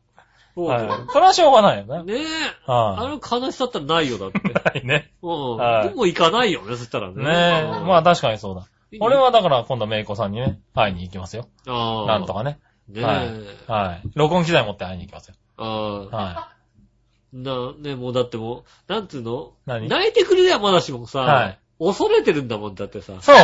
[0.55, 0.89] はい。
[1.11, 2.03] それはしょうがないよな。
[2.03, 2.25] ねえ。
[2.65, 4.37] あはの悲しさったらないよ、だって。
[4.39, 4.41] い。
[4.53, 5.11] ないね。
[5.21, 5.57] うん。
[5.57, 7.23] はいでも行かないよね、そしたらね。
[7.23, 7.77] ねえ。
[7.79, 8.67] うんまあ確かにそうだ。
[8.99, 11.47] 俺、はだから今度メイコさんにね、会いに行きますよ。
[11.67, 12.05] ああ。
[12.07, 12.59] なんとかね。
[12.89, 13.71] ねはいえ。
[13.71, 14.09] はい。
[14.15, 15.35] 録音機材持って会いに行きますよ。
[15.57, 15.65] あ
[16.11, 16.15] あ。
[16.15, 16.51] は
[17.33, 19.53] な、ね、もうだってもう、なんつうの？
[19.65, 19.87] 何？
[19.87, 23.21] 泣いてくれりゃまだしもさ、はい恐れてるんだもんだってさい。。
[23.21, 23.35] そう。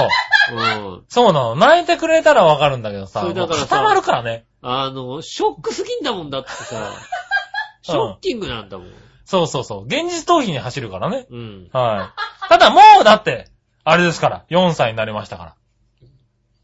[0.54, 1.04] うん。
[1.10, 1.56] そうなの。
[1.56, 3.22] 泣いてくれたらわかるんだけどさ。
[3.22, 4.46] それだからさもう固まるからね。
[4.62, 6.94] あの、ショックすぎんだもんだってさ、
[7.82, 8.88] ショッキングなんだもん。
[9.26, 9.86] そうそうそう。
[9.86, 11.26] 現実逃避に走るからね。
[11.30, 11.70] うん。
[11.74, 12.14] は
[12.46, 12.50] い。
[12.50, 13.50] ただもうだって、
[13.84, 14.46] あれですから。
[14.50, 15.56] 4歳になりましたから。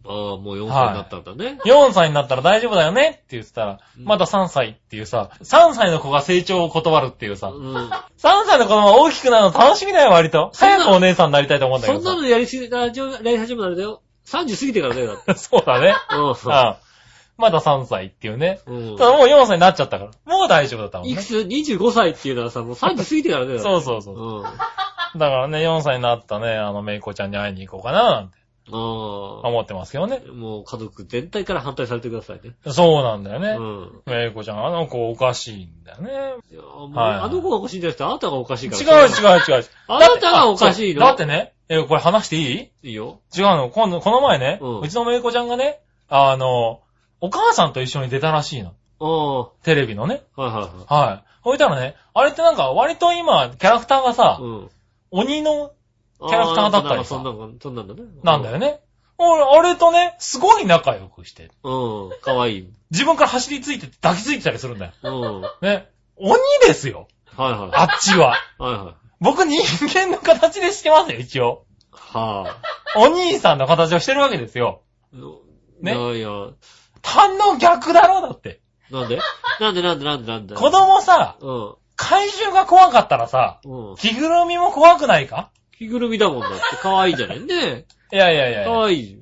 [0.06, 1.60] ああ、もう4歳になったんだね。
[1.66, 3.10] 4歳になったら大丈夫だよね？
[3.10, 7.76] って言ってたら、うんまだ3歳っていうさ、3歳の子が成長を断るっていうさ、うん。
[7.76, 10.50] 3歳の子供が大きくなるの楽しみだよ、割と。
[10.54, 12.06] そんな早くお姉さんになりたいと思うんだけどさ。
[12.06, 14.02] そんなのやりすぎ、やり始めたらだよ。
[14.26, 15.34] 30過ぎてからだよ、だって。
[15.36, 15.96] そうだね。
[16.12, 16.36] ううん。
[17.36, 18.60] まだ3歳っていうね。
[18.70, 18.98] ん。
[18.98, 20.12] ただもう4歳になっちゃったから。
[20.26, 21.24] もう大丈夫だったもんねいく。
[21.24, 23.60] つ ?25 歳っていうのはさ、もう30過ぎてからだよ。
[23.60, 24.16] そうそうそう。
[24.16, 24.46] うん。
[24.46, 24.54] あ
[25.16, 28.38] だからね、4歳になったね、あの、めいこちゃんに会いに行こうかな、なんて
[28.72, 28.76] あ。
[28.76, 30.20] 思ってますけどね。
[30.20, 32.56] もう家族全体から反対されてくださいね。
[32.72, 33.50] そうなんだよね。
[33.60, 34.02] うん。
[34.06, 36.12] めいこちゃん、あの子おかしいんだよね。
[36.52, 39.06] いやもうはいあの子がおかしいんじゃなくて、あなたがおかしいから。
[39.06, 39.66] 違う違う違う。
[39.88, 41.02] あなたがおかしいの？
[41.02, 42.42] だってね、え、これ話してい
[42.84, 42.90] い？
[42.90, 43.20] いいよ。
[43.36, 43.70] 違うの？
[43.70, 46.82] 今度、この前ね、うんうちのめいこちゃんがね、あの、
[47.22, 48.74] お母さんと一緒に出たらしいの。
[49.00, 50.24] あテレビのね。
[50.38, 50.94] いはいはい。
[50.94, 51.30] はい。
[51.42, 54.70] ほいたらね、あれってなんか割と今、キャラクターがさ、うん。
[55.12, 55.72] 鬼の
[56.28, 58.02] キャラクターだったりさそんなんか、そんなんだね。
[58.24, 58.80] なんだよね。
[59.18, 62.10] 俺、あれとね、すごい仲良くして、うん。
[62.22, 62.68] かわいい。
[62.92, 64.92] 自分から走りついて抱きついてたりするんだよ。
[65.04, 65.42] うん。
[65.42, 65.90] はいね。
[66.16, 67.08] 鬼ですよ。
[67.36, 67.76] はい。
[67.76, 68.36] あっちは。
[68.58, 71.66] はいは僕人間の形でしてますよ、一応。
[71.92, 72.58] は
[72.98, 74.82] お兄さんの形をしてるわけですよ。
[75.80, 75.96] ね。
[75.96, 76.30] いやいや、
[77.02, 78.60] 反応逆だろだって。
[78.92, 79.20] なんで？
[79.62, 80.56] なんでなんでなんでなんで？
[80.56, 81.76] 子供さ、うん。
[81.96, 83.96] 怪獣が怖かったらさ、うん。
[83.96, 85.52] 着ぐるみも怖くないか？
[85.86, 86.60] 着ぐるみだもんだって。
[86.82, 87.40] 可愛いじゃない？
[87.42, 87.86] ね。
[88.12, 88.66] いやいやいやいや。
[88.68, 89.22] 可愛い。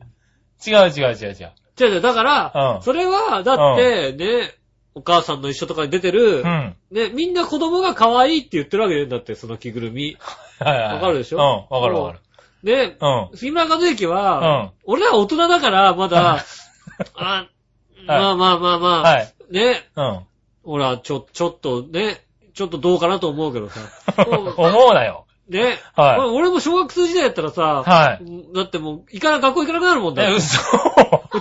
[0.66, 1.51] 違う違う違う違う。
[1.80, 4.53] 違う違う、だから、うんそれは、だって、ね、
[4.93, 6.76] お母さんの一緒とかに出てるう、ん。
[6.91, 9.05] ね、みんな子供が可愛いって言ってるわけね。
[9.07, 10.18] だって、その着ぐるみ。
[10.59, 10.95] はいはいはい。
[10.95, 11.38] わかるでしょ？
[11.38, 12.20] うん、わかるわかる。
[12.64, 13.38] ね、うん。
[13.38, 16.43] 杉村和之は、うん俺ら大人だから、まだ、
[17.16, 17.47] あ、
[18.05, 19.34] まあまあまあまあ、はい。
[19.51, 20.20] ね、うん。
[20.64, 22.22] 俺はちょ、ちょっとね、
[22.53, 23.80] ちょっとどうかなと思うけどさ。
[24.28, 25.26] 思うなよ。
[25.50, 28.54] ね、はい俺も小学生時代やったらさ、はい。
[28.56, 30.36] だってもう、行かな、学校行かなくなるもんだえ、って。
[30.38, 30.60] 嘘。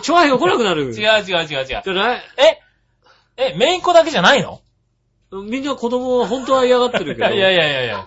[0.01, 0.85] チョアヘヨ来なくなる。
[0.85, 1.67] 違う違う違う違う。
[1.67, 2.23] じゃない？
[3.37, 4.61] え、え、メイン子だけじゃないの？
[5.33, 7.35] みんな子供は本当は嫌がってるけど。
[7.35, 8.07] い やいやいやいやいや。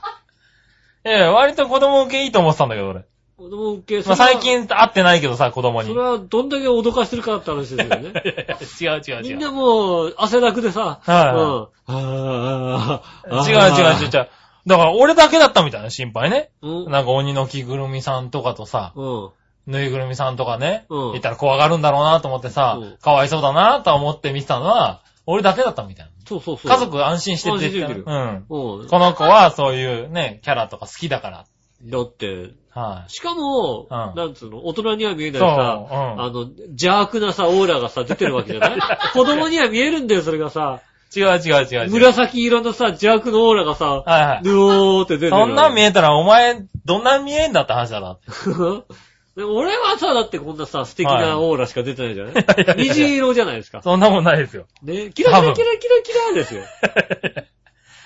[1.05, 3.05] いやいや、割と子供受けいいと思ってたんだけど、俺。
[3.37, 5.89] 子供受け、まあ、最近会ってないけどさ、子供に。
[5.89, 8.11] それはどんだけ脅かしてるかって話ですよね。
[8.25, 8.45] いやい
[8.81, 9.23] や違う違う違う。
[9.23, 13.47] みんなもう、汗だくでさ、はいうん。
[13.47, 14.29] 違う違う違う違う。
[14.65, 16.49] だから俺だけだったみたいな心配ね。
[16.61, 16.91] うん。
[16.91, 19.29] なんか鬼の着ぐるみさんとかとさ、うん。
[19.67, 26.69] ぬいぐるみさんとかね、うんいたら怖がるんだろうなと思ってさうん、かわいそうだなと思って見てたのは、俺だけだったみたいそうそうそう。
[26.69, 26.75] な。
[26.77, 28.35] 家族安心して安心てしてるうん。
[28.49, 28.87] うん。
[28.87, 31.45] この子はそういうね、キャラとか好きだから。
[31.85, 33.11] だって、はい。
[33.11, 36.21] しかも、うんなんつうの、大人には見えないそう、さ、うん。
[36.21, 36.39] あの、
[36.69, 38.79] 邪悪なさ、オーラがさ、出てるわけじゃない？
[39.13, 40.79] 子供には見えるんだよ、それがさ。
[41.15, 41.91] 違う違う違う違う。
[41.91, 44.41] 紫色のさ、邪悪のオーラがさ、はいはい。
[44.43, 45.31] ぬおーって出てる。
[45.31, 48.17] そんなん見えたらお前、どんなん見えんだって話だな。
[49.35, 53.81] でも俺はさ、だってこんなさ、素敵なオーラしか出てないじゃない、 いやいやいや虹色じゃないですか。
[53.81, 54.65] そんなもんないですよ。
[54.83, 56.61] ね、キラキラキラキラキラですよ。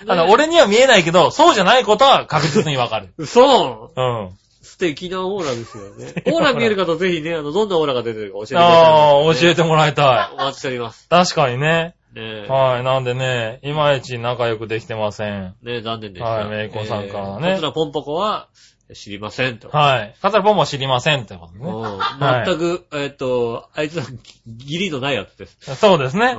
[0.06, 3.08] あの、俺には見えないけど、そうじゃないことは確実にわかる。
[3.18, 4.30] 嘘うん。
[4.62, 6.22] 素敵なオーラですよね。
[6.26, 11.06] オーラ見える方ぜひね、あの、どんなオーラが出てるか教えてください、ああ、教えてもらいたお待ちしております。
[11.06, 11.08] い。
[11.08, 11.94] 確かにね。
[12.14, 12.46] ねえ。
[12.48, 12.84] はい。
[12.84, 15.54] なんでね、いまいち仲良くできてません。
[15.62, 16.30] ねえ、残念でした。
[16.30, 18.48] はいメイコさんからねえーこちらポンポコは、
[18.94, 19.68] 知りませんと。
[19.68, 20.14] はい。
[20.22, 21.58] カツラポンも知りませんってことね。
[21.60, 24.06] うんはい全く、えっと、あいつは
[24.46, 25.74] ギリのないやつです。
[25.76, 26.34] そうですね。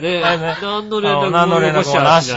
[0.00, 0.20] ねえ、
[0.62, 2.30] 何の連絡もあ何の連絡もなし。
[2.30, 2.34] し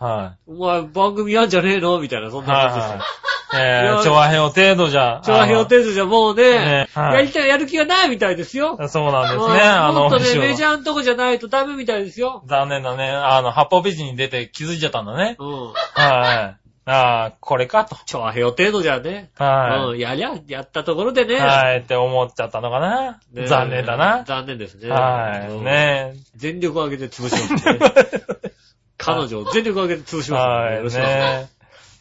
[0.00, 0.50] ない。
[0.50, 2.46] お前番組やんじゃねえのみたいな、そんい。
[2.46, 2.98] な感じですよはい。
[2.98, 3.26] はい。
[3.58, 5.22] えー、調和平和程度じゃ。
[5.24, 8.76] 調和表程度じゃもうねね、はいやりたい、やる気がないみたいですよ。
[8.88, 9.60] そうなんですうんね。
[9.60, 12.42] あの、もっとね、メジャーのとこじゃないとダメみたいですよ。
[12.46, 13.08] 残念だね。
[13.08, 15.36] あの、八方美人に出て気づいちゃったんだね。
[15.38, 15.72] うん。
[15.94, 16.66] はい。
[16.88, 17.96] ああ、これかと。
[18.06, 19.30] 調和表程度じゃね。
[19.34, 21.34] はうん、やりゃ、やったところでね。
[21.34, 21.38] い。
[21.38, 21.78] はい。
[21.78, 23.18] って思っちゃったのかな。
[23.32, 24.22] ね残念だな。
[24.24, 24.88] 残念ですね。
[24.88, 25.50] はい。
[25.50, 27.78] うんね全力を挙げて潰しますね。
[28.98, 30.74] 彼女を全力を挙げて潰します。
[30.74, 31.44] よろしくお願いします。
[31.44, 31.48] ね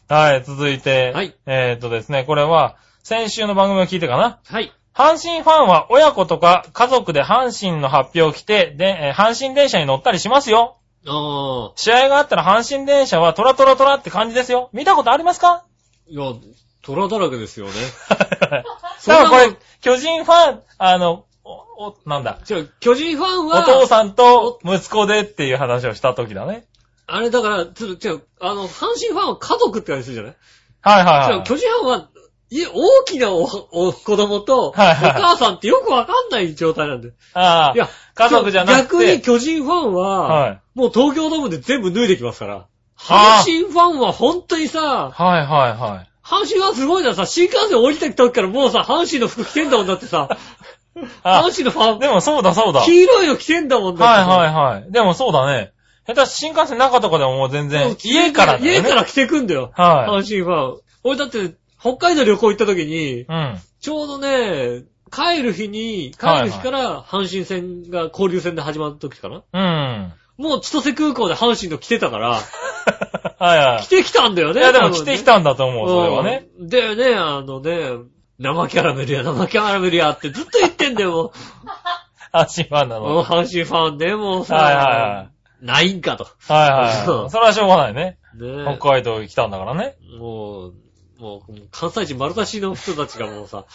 [0.07, 0.43] はい。
[0.43, 1.11] 続いて。
[1.13, 1.35] はい。
[1.45, 4.39] えーっとですね、これは、先週の番組を聞いてかな。
[4.45, 4.71] はい。
[4.93, 10.77] 阪神ファンは親子とか家族で阪神の発表を着て、で、えー阪神電車に乗ったりしますよ。
[11.07, 14.69] ああ、試合があったら阪神電車はトラトラトラって感じですよ。
[14.73, 15.65] 見たことありますか？
[16.07, 16.33] いや、
[16.81, 17.73] 虎だらけですよね。
[18.09, 18.17] だ
[18.47, 18.63] か
[19.05, 21.51] らこれ、巨人ファン、あの、お、
[21.87, 22.39] お、なんだ。
[22.49, 26.65] 違う、巨人ファンおは、父さんと息子でっていう話をした時だね。
[27.07, 30.35] あれだから、つ違う、あの、阪神ファンは家族って感じするじゃない？
[30.81, 31.43] はいはいはい。
[31.43, 32.09] 巨人ファンは、
[32.51, 37.11] い大きなお、お、子供と、おはいはい母さんってよくわかんない状態なんで。
[37.33, 39.05] ああいや、家族じゃなくて。
[39.05, 40.61] 逆に巨人ファンは、はい。
[40.75, 42.53] もう東京ドームで全部脱いできますから。
[42.55, 46.09] はあ阪神ファンは本当にさ、はいはいはい。
[46.23, 50.29] 阪神ファンすごいのはさ、新幹線降りた時からもうさ、阪神の服着てんだもんだってさ、
[51.23, 52.79] あ阪神のファン、でもそうだそうだ。
[52.79, 54.29] はい黄色いの着てんだもんだってさ。
[54.37, 54.91] はいはい。
[54.91, 55.73] でもそうだね。
[56.07, 58.71] 下手し新幹線中とかでももう全も然う、家からだよね。
[58.71, 59.71] 家から着てくんだよ。
[59.73, 60.81] は阪神ファン。
[61.03, 63.21] 俺だって、北海道旅行行った時に、い。
[63.21, 63.59] うん。
[63.79, 70.13] ちょうどね、帰る日に、帰る日から阪神戦が交流戦で始まった時かなうん。
[70.37, 72.39] もう千歳空港で阪神の着てたから、
[73.39, 73.87] はいはい着。
[73.87, 74.61] てきたんだよね。
[74.61, 76.47] いやでも多分ね着てきたんだと思う、それはね。
[76.59, 76.69] うん。
[76.69, 77.91] でね、あのね、
[78.39, 81.31] 生キャラメルや、生キャラメルやってずっと言ってんだよ、も
[82.33, 83.01] 阪神ファンなう。
[83.01, 83.09] の。
[83.09, 85.34] もう阪神ファンでもうさ、はいはい
[85.65, 86.27] ないんかと。
[86.47, 88.17] はいはいそれはしょうがないね。
[88.35, 89.95] ね北海道来たんだからね。
[90.19, 90.73] もう、
[91.19, 93.65] もう、関西人丸出しの人たちがもうさ、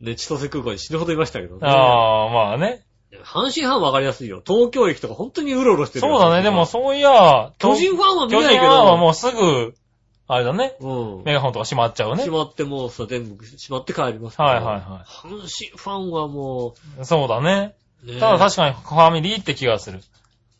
[0.00, 1.60] ね、千歳空港に死ぬほどいましたけどね。
[1.62, 2.84] ああ、まあね。
[3.24, 4.42] 阪神ファンわかりやすいよ。
[4.46, 6.42] 東京駅とか本当にうろうろしてるよそうだね。
[6.42, 8.66] でも、そういや、巨人ファンは見巨ないけど。
[8.66, 9.74] 人ファンはもうすぐ、
[10.28, 10.76] あれだね。
[10.80, 11.22] うん。
[11.24, 12.32] メガホンとか閉まっちゃうね閉。
[12.32, 14.50] まってもうさ、全部閉まって帰りますから。
[14.50, 17.74] はいはいは阪神ファンはもそうだね。
[18.04, 20.02] う、ね、ただ確かにファミリーって気がする。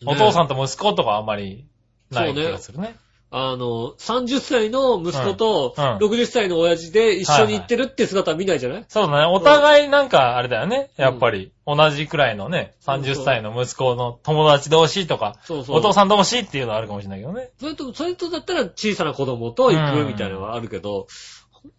[0.07, 0.45] お父さん。
[0.47, 1.67] んと息子とかあんまり
[2.11, 2.97] ない気がするね。
[3.31, 8.85] あの、30歳の息子とうんうん60歳の親父で一緒に行ってるって姿は見ないじゃない？
[8.89, 9.27] そうだね。
[9.27, 10.89] お互いなんか、あれだよね。
[10.97, 15.77] やっぱり、同じくらいのね、30そうそう歳の息子の友達同士とか、そうそう。
[15.77, 17.51] お父さん同士っていうのはあるかもしれないけどね。
[17.61, 21.07] それと、それとだったら小さな子供と行くみたいなのはあるけど、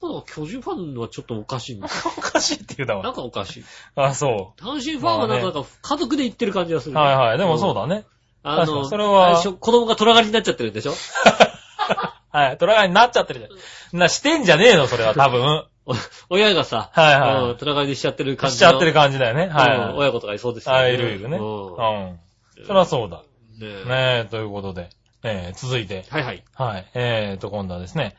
[0.01, 1.93] 本当の巨人ファンはちょっとおかしいんだよ。
[2.17, 3.13] おかしいって言うだなんわ。
[3.13, 3.63] かおかしい。
[3.95, 6.93] あ、そ阪神ファンはなんかなんか家族で行ってる感じがすう。
[6.93, 6.99] る。
[6.99, 7.37] はいはい。
[7.37, 7.81] でもそうだ。
[7.81, 8.05] だね。
[8.43, 10.93] あの、それは子供が虎狩りになっちゃってるんでしょ？
[12.31, 12.57] はい。
[12.57, 13.99] 虎狩りになっちゃってるじゃん。
[13.99, 15.65] な、してんじゃねえの、それは多分。
[15.85, 15.93] お
[16.29, 19.47] 親がさ、はいはいうん虎狩りしちゃってる感じしちゃってる感じだよね。
[19.47, 19.93] じはいはい。
[19.95, 20.79] 親子とかいそうですよね。
[20.81, 21.37] あ、いるいるね。
[21.37, 22.19] ううんん。
[22.67, 23.23] それはそうだ。
[23.59, 24.89] ねえ、ということで。
[25.23, 26.05] えー、続いて。
[26.09, 26.43] はいはい。
[26.55, 26.85] はい。
[26.93, 28.15] えーと、今度はですね。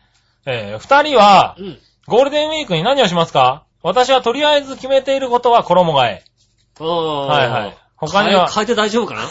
[0.50, 1.78] えー、二人はう、ん。
[2.06, 3.64] ゴールデンウィークに何をしますか？
[3.82, 6.24] 私はとりあえず決めていることは衣替え。
[6.80, 7.26] ああ。
[7.26, 9.22] はいはい他には変えて大丈夫かな？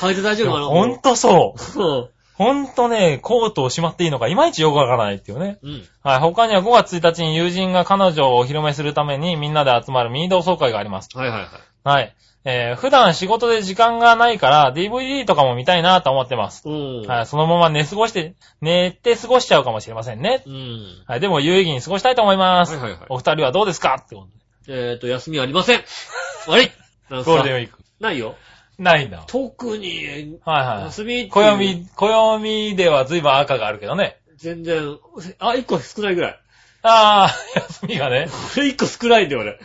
[0.00, 0.66] 変えて大丈夫かな？
[0.66, 1.58] ほんとそう。
[1.60, 2.10] そう。
[2.34, 5.58] ほんとね、コートをしまっていいのか、いまいちよくわからないっていうね。
[5.62, 5.88] うん。
[6.02, 6.20] はい。
[6.20, 11.08] 他には5月1日に友人が彼女をお披露目するためにみんなで集まるミー同窓会があります。
[11.16, 11.48] はいはいはい。
[11.84, 12.14] はい。
[12.48, 16.62] えー、普段仕事で時間がないから DVD とかも見たいなと思ってます。
[16.64, 17.02] うん。
[17.04, 17.26] はい。
[17.26, 20.44] そのまま寝過ごして、寝て過ごしちゃうかもしれませんね。
[20.46, 21.04] うん。
[21.08, 21.20] はい。
[21.20, 22.74] でも有意義に過ごしたいと思います。
[22.74, 24.00] はいはいはいお二人はどうですか？
[24.00, 24.28] ってこ
[24.66, 24.90] とで。
[24.92, 25.82] えっと、休みありません。
[26.46, 26.70] 悪い
[27.10, 27.78] ゴールデンウィーク。
[27.98, 28.36] ないよ。
[28.78, 29.24] ないんだ。
[29.26, 30.84] 特に、はいはい。
[30.84, 34.18] 休み暦、暦では随分赤があるけどね。
[34.36, 34.98] 全然、
[35.40, 36.40] あ、一個少ないぐらい。
[36.82, 38.28] あー、休みがね。
[38.56, 39.58] 俺一個少ないんだよ、俺。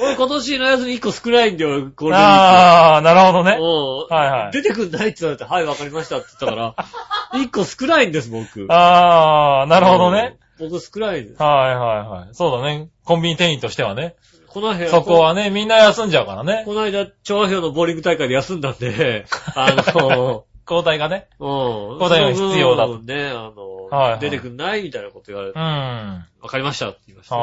[0.00, 2.18] 俺今年の休み一個少ないんだよ、ゴールデンウィーク。
[2.18, 3.56] あー、なるほどね。
[3.58, 6.74] うんはいはい出てくんないって言われて、はい、わかりましたって言ったから、
[7.40, 8.66] 一個少ないんです、僕。
[8.68, 10.38] あー、なるほどね。
[10.60, 10.70] うん。
[10.70, 11.42] 僕少ないです。
[11.42, 12.34] はいはいはい。
[12.34, 12.88] そうだね。
[13.04, 14.16] コンビニ店員としてはね。
[14.48, 16.62] この辺そこはね、みんな休んじゃうからね。
[16.64, 21.28] この間、調和表のボーリング大会で休んだんで、あの、 交代がね。
[21.38, 21.98] うん。
[21.98, 25.64] 答えが必要だとね、あの、はいはい出てくんないみたいなこと言われて、うん。
[25.64, 27.36] わあかりましたって言いました。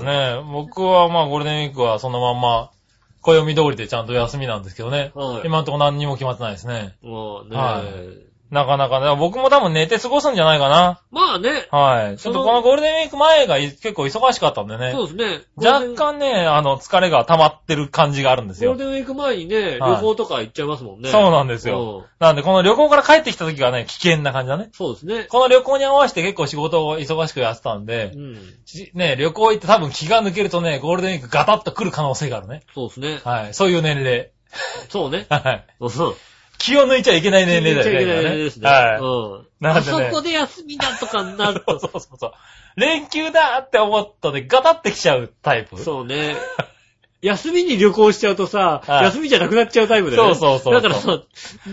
[0.00, 2.70] ー、ね僕はまあゴールデンウィークはそのまんま、
[3.22, 5.12] 暦通りでちゃんと休みなんですけどね。
[5.14, 5.46] はい。
[5.46, 6.96] 今んとこ何にも決まってないですね。
[7.02, 7.82] もうね、は
[8.50, 11.00] なかなかね、僕も多分寝て過ごすんじゃないかな。
[11.10, 12.16] まあね、はい。
[12.16, 14.92] ちょっとこのゴールデンウィーク前がい結構忙しかったんでね。
[14.92, 15.44] そうですね。
[15.56, 18.84] 若干ね、あの、疲れが溜まってる感じがあるんですよゴール。
[18.92, 21.10] デンウィーク前にね、はい旅行とか行っちゃいますもんね。
[21.10, 22.06] そうなんですよ。
[22.20, 24.70] なんで、この旅行から帰ってきた時がね、危険な感じだね。
[24.72, 25.24] そうですね。
[25.24, 28.36] この旅行に合わせて結構仕事を忙しくやってたんでう、ん。
[28.64, 32.62] しね、旅行行って多分気が抜けるとね、ゴールデンウィークガタッと来る可能性があるね。
[32.74, 33.20] そうですね。
[33.24, 33.54] はい。
[33.54, 34.30] そういう年齢。
[34.88, 35.26] そうね。
[35.30, 35.66] はい。
[35.80, 35.90] うん。
[36.58, 38.04] 気を抜いちゃいけない年齢だよね。
[38.04, 38.68] 言っちゃいけない今ですね。
[38.68, 39.00] はい。
[39.00, 39.46] うん。
[39.60, 41.88] なんでねあそこで休みだとかになるそうと。
[41.88, 42.32] そうそうそう。
[42.76, 45.78] 連休だって思ったでガタってきちゃうタイプ。
[45.78, 46.36] そうね。
[47.22, 50.34] 休みに旅行しちゃうとさ、はい休みじゃなくなっちゃうタイプだよね。
[50.34, 51.22] そうそうそうだからさ、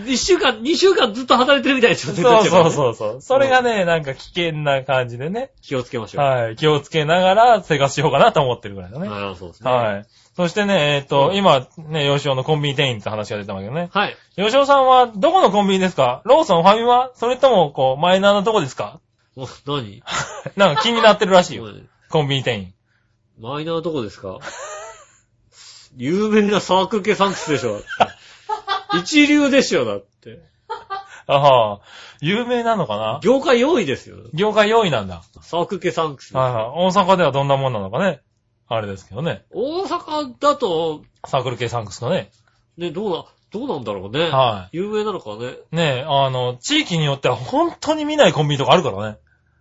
[0.06, 3.20] 一週間、二週間ずっと働いてるみたいな状態になっそうそうそうそう。
[3.20, 5.50] それがね、なんか危険な感じでね。
[5.60, 6.24] 気をつけましょう。
[6.24, 6.56] はい。
[6.56, 9.08] 気をつけながら生活しようかなと思ってるぐらいだね。
[9.08, 9.70] ああ、そうですね。
[9.70, 10.06] はい。
[10.36, 13.88] そしてね、えっと、うん今、ね、吉尾のコンビニ店員って話が出たわけどね。
[13.92, 14.16] はい。
[14.36, 16.22] 吉尾さんは、どこのコンビニですか？
[16.24, 17.10] ローソン、ファミマ？
[17.14, 19.00] それとも、こう、マイナーなとこですか？
[19.36, 20.02] お、何？
[20.56, 21.66] なんか気になってるらしいよ。
[22.10, 22.74] コンビニ店員。
[23.38, 24.38] マイナーどこですか？
[25.96, 27.80] 有名なサークル系サンクスでしょ？
[28.98, 30.40] 一流でしょ、だって。
[31.26, 31.80] あは
[32.20, 33.20] 有名なのかな？
[33.22, 34.16] 業界4位ですよ。
[34.34, 35.22] 業界4位なんだ。
[35.42, 36.36] サークル系サンクス。
[36.36, 36.64] はいはい。
[36.74, 38.20] 大阪ではどんなもんなのかね。
[38.66, 39.44] あれですけどね。
[39.52, 42.30] 大阪だと、サークル系サンクスかね。
[42.76, 44.30] ね、どうな、どうなんだろうね。
[44.30, 45.56] は有名なのかね。
[45.70, 49.18] ねえ、あの、地域によっては本当に見ないコンビニとかあるからね。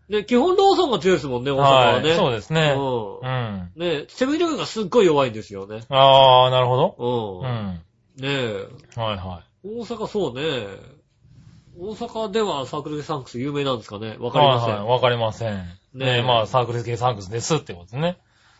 [0.09, 2.09] ね、基本ローソンが強いですもんね、大阪はね。
[2.09, 2.15] はい。
[2.15, 2.73] そうですね。
[2.75, 3.25] う。
[3.25, 3.71] うんん。
[3.75, 5.81] ね、セブンイレブンがすっごい弱いんですよね。
[5.89, 6.95] あー、なるほど。
[7.41, 7.45] う。
[7.45, 7.85] うんん。
[8.17, 10.67] ねえ、はいは大阪そうね。
[11.75, 14.31] 大阪ではサークル系サンクス有名なんですかねわい。
[14.31, 14.73] かりません。
[14.73, 14.89] はいはい。
[14.89, 15.55] わかりません。
[15.55, 18.17] ねねえ、まあ、サークル系サンクスですってことね。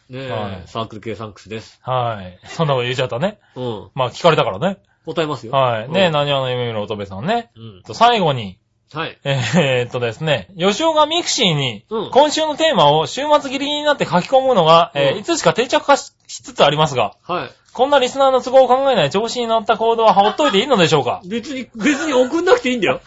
[0.10, 1.80] ねえ、はいサークル系サンクスです。
[1.82, 2.40] はい。
[2.48, 3.40] そんなこと言っちゃったね。
[3.56, 3.90] うん。
[3.96, 4.78] まあ、聞かれたからね。
[5.06, 5.54] 答えますよ。
[5.54, 5.90] はい。
[5.90, 7.52] ねえ、うん浪速の夢見る乙女さんね。
[7.56, 7.84] うん。
[7.84, 8.60] と最後に、
[8.94, 9.18] はい。
[9.24, 17.52] えーっとですね、吉尾が mixi にうん、今週のテーマを週末切りになって書き込むのが、えーうんいつしか定着化ししつつありますが、はい。
[17.74, 21.22] こんなリスナーの都合を考えない調子に乗った行動はほっといていいのでしょうか？
[21.26, 23.02] 別に、別に送んなくていいんだよ。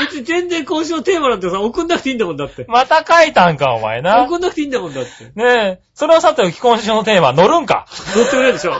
[0.00, 2.64] 別に全然今週のテーマなんてさ、送んなくていいんだもんだって。
[2.68, 4.22] また書いたんか、お前な。
[4.24, 5.10] 送んなくていいんだもんだって。
[5.34, 7.86] ねえ、それはさておき今週のテーマ、乗るんか
[8.16, 8.72] 乗ってくれるでしょ。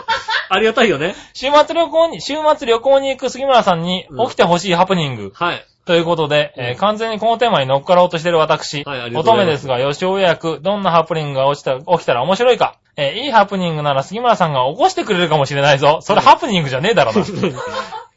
[0.48, 1.14] ありがたいよね。
[1.32, 5.32] 週末旅行に、週末旅行に行く杉村さんにうん起きてほしいハプニング。
[5.34, 5.64] はい。
[5.86, 12.76] ということで、えー完全にこのテーマに乗っかろうとしている私、はいありがとう乙ございまですが、吉尾予約、どんなハプニングが落ちた起きたら面白いか。
[12.96, 16.00] えーいいハプニングなら杉村さんが起こしてくれるかもしれないぞ。
[16.02, 17.24] それハプニングじゃねえだろな。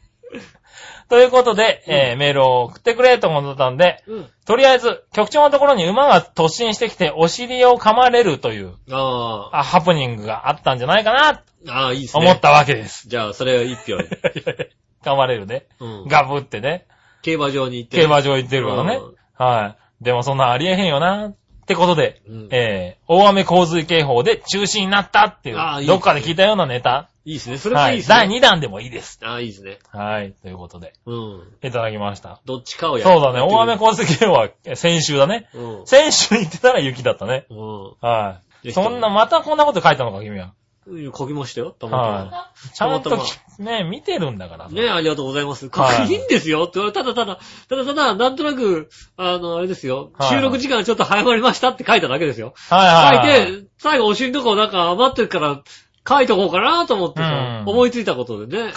[1.08, 4.26] ということで、えーメールを送ってくれと思ったんで、うん。
[4.46, 9.58] とりあえず、局長のところに馬が突進してきて、お尻を噛まれるという、ああ。
[9.60, 12.24] あハプニングがあったんじゃないかな、ああ、いいですね。
[12.24, 13.08] 思ったわけです。
[13.08, 13.96] じゃあ、それを一票。
[15.04, 15.66] 噛まれるね。
[15.80, 16.08] うん。
[16.08, 16.86] ガブってね。
[17.22, 17.98] 競馬場に行って。
[17.98, 19.00] 競馬場行ってるからね。
[19.36, 20.04] はい。
[20.04, 21.34] でもそんなんありえへんよな。
[21.64, 27.08] ってことで、うんえー、大雨洪水警報で中止になったっていう、いいどっかで聞いたようなネタ。
[27.24, 27.56] いいですね。
[27.56, 27.94] それもはいい。
[27.94, 28.16] いですね。
[28.16, 29.18] 第2弾でもいいです。
[29.22, 29.78] ああ、いいですね。
[29.90, 30.34] はい。
[30.42, 31.42] ということで、うん。
[31.62, 32.42] いただきました。
[32.44, 33.40] どっちかをやそうだね。
[33.40, 35.48] 大雨洪水警報はえ先週だね。
[35.52, 37.46] くる先週言ってたら雪だったね。
[37.48, 37.94] うん。
[38.02, 38.72] はい。
[38.72, 40.52] そんな、またこんなこと書いたのか、君は。
[40.86, 41.12] うん。
[41.12, 42.02] 書きましたよ、たまたま。
[42.02, 43.18] はちゃんと
[43.58, 44.68] ね、見てるんだから。
[44.68, 45.66] ねありがとうございます。
[45.66, 46.64] いくいいんですよ。
[46.64, 50.10] って言われただただ、ただただ、なんとなく、あの、あれですよ。
[50.14, 52.54] はい収録時間ちょっと早まりましたって書いただけですよ。
[52.68, 53.46] はいはいはい。
[53.46, 55.62] 書いて、最後お尻のとこなんか余ってるから、
[56.06, 58.72] 書いとこうかなと思ってさうん思いついたことでね。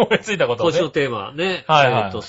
[0.00, 0.70] 思いついたことね。
[0.70, 1.64] 今週のテーマね。
[1.66, 2.22] はいはいえっと、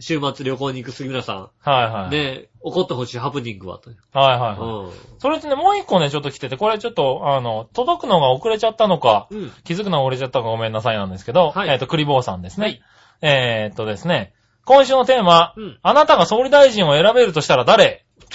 [0.00, 2.08] 週末旅行に行く杉村さはいはい。
[2.08, 2.10] ん。
[2.10, 3.90] ね、起こってほしいハプニングはと。
[4.12, 4.88] はいはいはい。
[4.88, 9.34] うそれってね、もう一個ね、ちょっと来てて、これちょっと、あの、届くのが遅れちゃったのか、ん。
[9.34, 9.52] うん。
[9.64, 12.66] 気づくのが遅れちゃったのかごめんなさいなんですけど、はいえっ、と、クリボーさんですね。
[12.66, 12.82] はい
[13.22, 18.04] えーっとですね、今週のテーマ、うんあなたが総理大臣を選べるとしたら誰？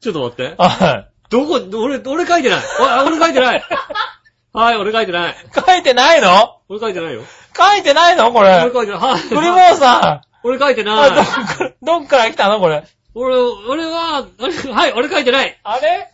[0.00, 0.54] ちょっと待って。
[0.56, 2.60] はどこ、俺、俺書いてない。
[2.80, 3.62] お俺書いてない。
[4.52, 5.32] はい、俺書いてない。
[5.32, 5.34] い。
[5.54, 6.58] 書いてないの？
[6.68, 7.22] 俺書いてないよ。
[7.56, 8.32] 書いてないの？
[8.32, 8.70] こ俺れ。
[8.72, 9.00] 書いてない。
[9.00, 9.20] はい。
[9.22, 11.10] クリボーさ俺書いてない。
[11.10, 12.60] っから、どっから来たの？
[12.60, 12.84] これ。
[13.14, 15.58] 俺、俺は、俺はい、俺書いてない。
[15.62, 16.08] あれ？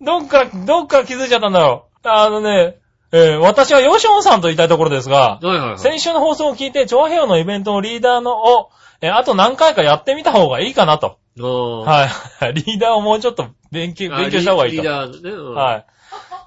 [0.00, 2.08] どっから、どっから気づいちゃったんだろう。
[2.08, 2.76] あのね、
[3.12, 5.78] えー私はヨシオンさんと言いたいところですが、はいはいはい。
[5.78, 8.70] 先週の放送を聞いて、長平のイベントのリーダーのを、
[9.00, 11.18] えーあと何回かやってみた方がいいかなと。
[11.38, 12.08] は
[12.42, 12.54] い。
[12.54, 14.82] リーダーをもうちょっと勉強、勉強した方がいいと。
[14.82, 15.30] リーダーね。
[15.30, 15.86] うんはい。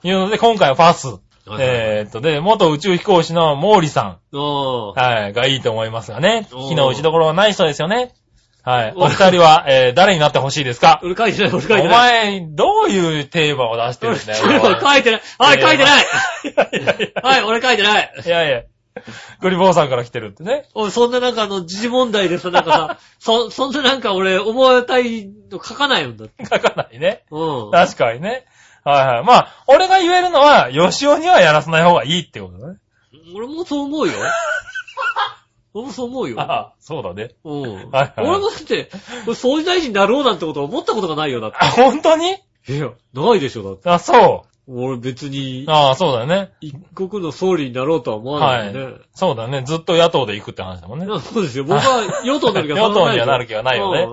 [0.04, 1.08] いうので、今回はパス。
[1.08, 1.20] はい
[1.62, 4.38] えーっと、で、元宇宙飛行士の毛利さん。
[4.38, 5.34] はい。
[5.34, 6.48] がいいと思いますがね。
[6.52, 8.14] 火の打ちどころはない人ですよね。
[8.62, 8.94] はい。
[8.96, 11.00] お二人は、えー誰になってほしいですか？
[11.02, 11.88] 俺書いてない、俺書いおてない。
[11.90, 14.44] 前、どういうテーマを出してるんだよ。
[14.64, 15.22] 俺書いてない。
[15.40, 16.04] はい、書いてない。
[16.04, 17.22] いやいやいや。
[17.30, 18.14] はい、俺書いてない。
[18.26, 18.62] いやいや。
[19.40, 20.66] グリボーさんから来てるってね。
[20.76, 26.44] おい、そんななんかあの、時事問題でさ、なんかさ、 そ、そんななんか俺、思われたいの書かないんだって。
[26.46, 27.24] 書かないね。
[27.32, 27.72] うん。
[27.72, 28.46] 確かにね。
[28.84, 29.24] はいはい。
[29.26, 32.78] まあ、俺が言えるのは、吉尾にはやらせない方がいいってことだね。
[33.36, 34.14] 俺もそう思うよ。
[35.74, 36.40] 俺もそう思うよ。
[36.40, 37.36] ああ、そうだね。
[37.44, 37.62] うん。
[37.62, 38.90] はいはい俺もだって、
[39.36, 41.58] 総理大臣になろうなんてこと思ったことがないよ、だって。
[41.60, 42.38] あ、本当に？
[42.68, 43.90] いや、ないでしょ、だって。
[43.90, 46.52] あ、そ俺別にう。、ああ、そうだよね。
[46.62, 48.96] 一国の総理になろうとは思わないよね。
[49.16, 49.64] そうだね。
[49.66, 51.06] ずっと野党で行くって話だもんね。
[51.06, 51.64] そうですよ。
[51.64, 54.08] 僕は与党になる気は 与党にはなる気はないよね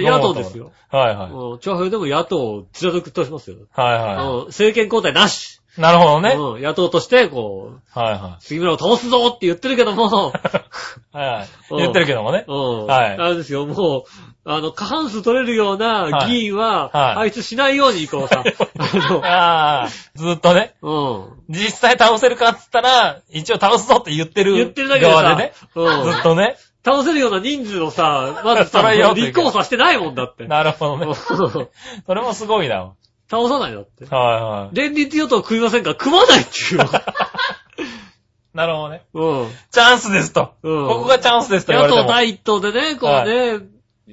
[0.00, 0.72] 野党ですよ。
[0.90, 1.30] はいはい。
[1.30, 1.58] うん。
[1.58, 3.56] 長編でも野党を貫くとしますよ。
[3.72, 4.46] はいはうん。
[4.46, 5.60] 政権交代なし。
[5.76, 5.80] い。
[5.80, 6.34] なるほどね。
[6.36, 6.62] うん。
[6.62, 10.10] 野党として、こう、はいは杉村を倒すぞって言ってるけども、い。
[11.16, 11.48] はいはい。
[11.70, 12.44] うん言ってるけどもね。
[12.46, 12.86] うん。
[12.86, 14.02] はいあれですよ、もう、
[14.44, 18.42] あの、過半数取れるような議員は、はいあいつしないように、こうさ、
[19.22, 20.74] あああ、ずっとね。
[20.82, 21.54] の、うん。
[21.54, 25.52] 実際倒せるかって言ったら、一応倒すぞって言ってる言ってるだけでさ側でね。
[25.74, 26.56] うんずっとね。
[26.84, 30.46] 倒せるような人数のさ、まずさ、それよっていう立候補させてないもんだって。
[30.46, 31.06] なるほどね。
[31.06, 31.70] うんそ
[32.14, 32.92] れもすごいな。
[33.30, 34.04] 倒さないだって。
[34.04, 34.76] はいはい。
[34.76, 35.90] 連立与党組みませんか？
[35.90, 36.84] ら組まないっていうの。
[38.54, 39.02] なるほどね。
[39.14, 39.48] うん。
[39.70, 40.54] チャンスですと。
[40.62, 42.02] うんここがチャンスですと言われても。
[42.02, 43.60] 野党第一党でね、こうね、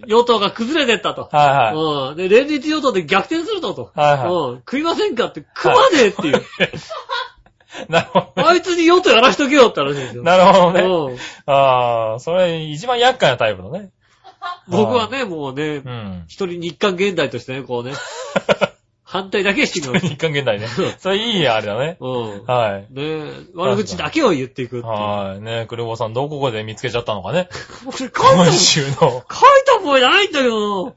[0.07, 1.27] 与党が崩れてったと。
[1.31, 1.75] はいはい。
[1.75, 2.15] うん。
[2.15, 3.91] で、連立与党で逆転するとと。
[3.95, 4.61] はいはいうん。
[4.61, 6.41] 組みませんかって、組まねえっていう。
[7.89, 8.49] なるほどね。
[8.49, 10.23] あいつに与党やらしとけよって話ですよ。
[10.23, 10.81] なるほどね。
[10.81, 11.17] うん。
[11.45, 13.91] ああ、それ一番厄介なタイプのね。
[14.67, 16.23] 僕はね、もうねう、ん。
[16.27, 17.93] 一人日韓現代としてね、こうね、
[19.09, 19.99] 反対だけして いくの。
[19.99, 20.67] 日韓現代ね。
[20.99, 21.97] それいいあれだね。
[21.99, 22.45] うん。
[22.45, 22.93] はい。
[22.93, 23.23] ね
[23.55, 24.93] 悪口だけを言っていくっていう。
[24.93, 25.41] はい。
[25.41, 27.49] ねクルボさんどここで見つけちゃったのかね。
[27.87, 29.23] 俺書いた今書い週の
[29.65, 30.93] た覚えないんだけどな。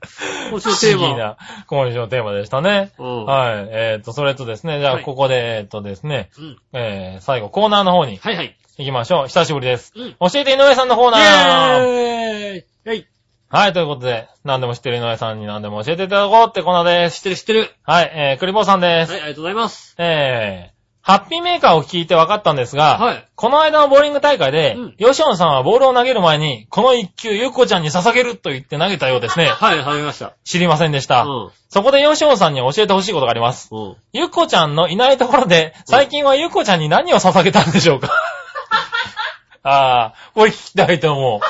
[0.50, 0.98] 今週のテーマ。
[0.98, 1.36] 不思議な
[1.66, 2.92] 今週のテーマでしたね。
[2.98, 3.24] うん。
[3.24, 3.68] はい。
[3.70, 6.58] えっと、それとですね、じゃあはいここで、えっとですね、うん。
[6.74, 8.54] えー、最後コーナーの方にはいはい。
[8.76, 9.26] 行きましょう。
[9.28, 9.94] 久しぶりです。
[9.96, 10.12] うん。
[10.30, 13.06] 教えて井上さんのコーイナーェーイはい。
[13.54, 17.18] はい、ということで、何でも知ってる井上さんに何でも教えていただこうってコーナーです。
[17.18, 17.70] 知ってる知ってる。
[17.82, 19.12] はい、えー、クリボーさんです。
[19.12, 19.94] はい、ありがとうございます。
[19.98, 20.72] えー、
[21.02, 23.28] ハッピーメーカーを聞いて分かったんですが、はい。
[23.34, 29.48] この間のボーリング大会で、うんヨシオンさんはボールを投げる前に、この一球ゆっこちゃんに捧げると言って投げたようですね。
[29.52, 30.32] はい、わかりました。
[30.44, 31.24] 知りませんでした。
[31.24, 31.50] うん。
[31.68, 33.68] そこでヨシオンさんに教えてほしいことがあります。
[33.70, 33.96] うん。
[34.14, 38.08] ゆっこちゃんのいないところで、最近はゆっこちゃんに何を捧げたんでしょうか？
[39.62, 41.40] ああ、これ聞きたいと思う。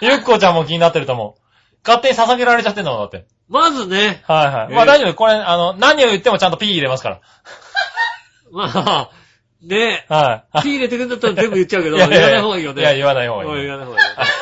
[0.00, 1.39] ゆっこちゃんも気になってると思う。
[1.84, 3.26] 勝手に捧げられちゃってんだもん、だって。
[3.48, 4.66] まずね、はいはい。
[4.70, 5.14] えーまあ大丈夫。
[5.14, 7.20] これ、あの、何を言ってもちゃんと P 入れますから。
[8.52, 9.10] まあ、
[9.62, 10.60] ねはい。
[10.62, 12.82] 火入れてくんだったら全部言っちゃうけど、言わない方がいいよね。
[12.82, 13.62] いや、言わない方がいい。
[13.62, 14.24] 言わない方がいいよね。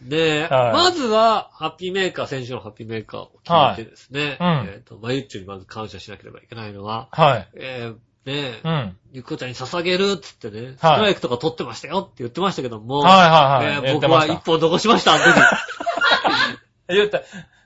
[0.00, 7.48] ねえ、はいまずは、ハッピーメーカー、先週のハッピーメーカーを聞いてですね、はいうんえっ、と、まゆっちょにまず感謝しなければいけないのは、はい。
[7.54, 8.96] えー、ねえ、うん。
[9.12, 13.74] ゆっこちゃんに捧げるっつってね、ストはいライクとか取ってましたよって言ってましたけども、はいはいはい。
[13.76, 14.44] えー言ってました僕は一。
[14.46, 15.34] 本残しました、あの時。
[16.94, 17.22] 言った。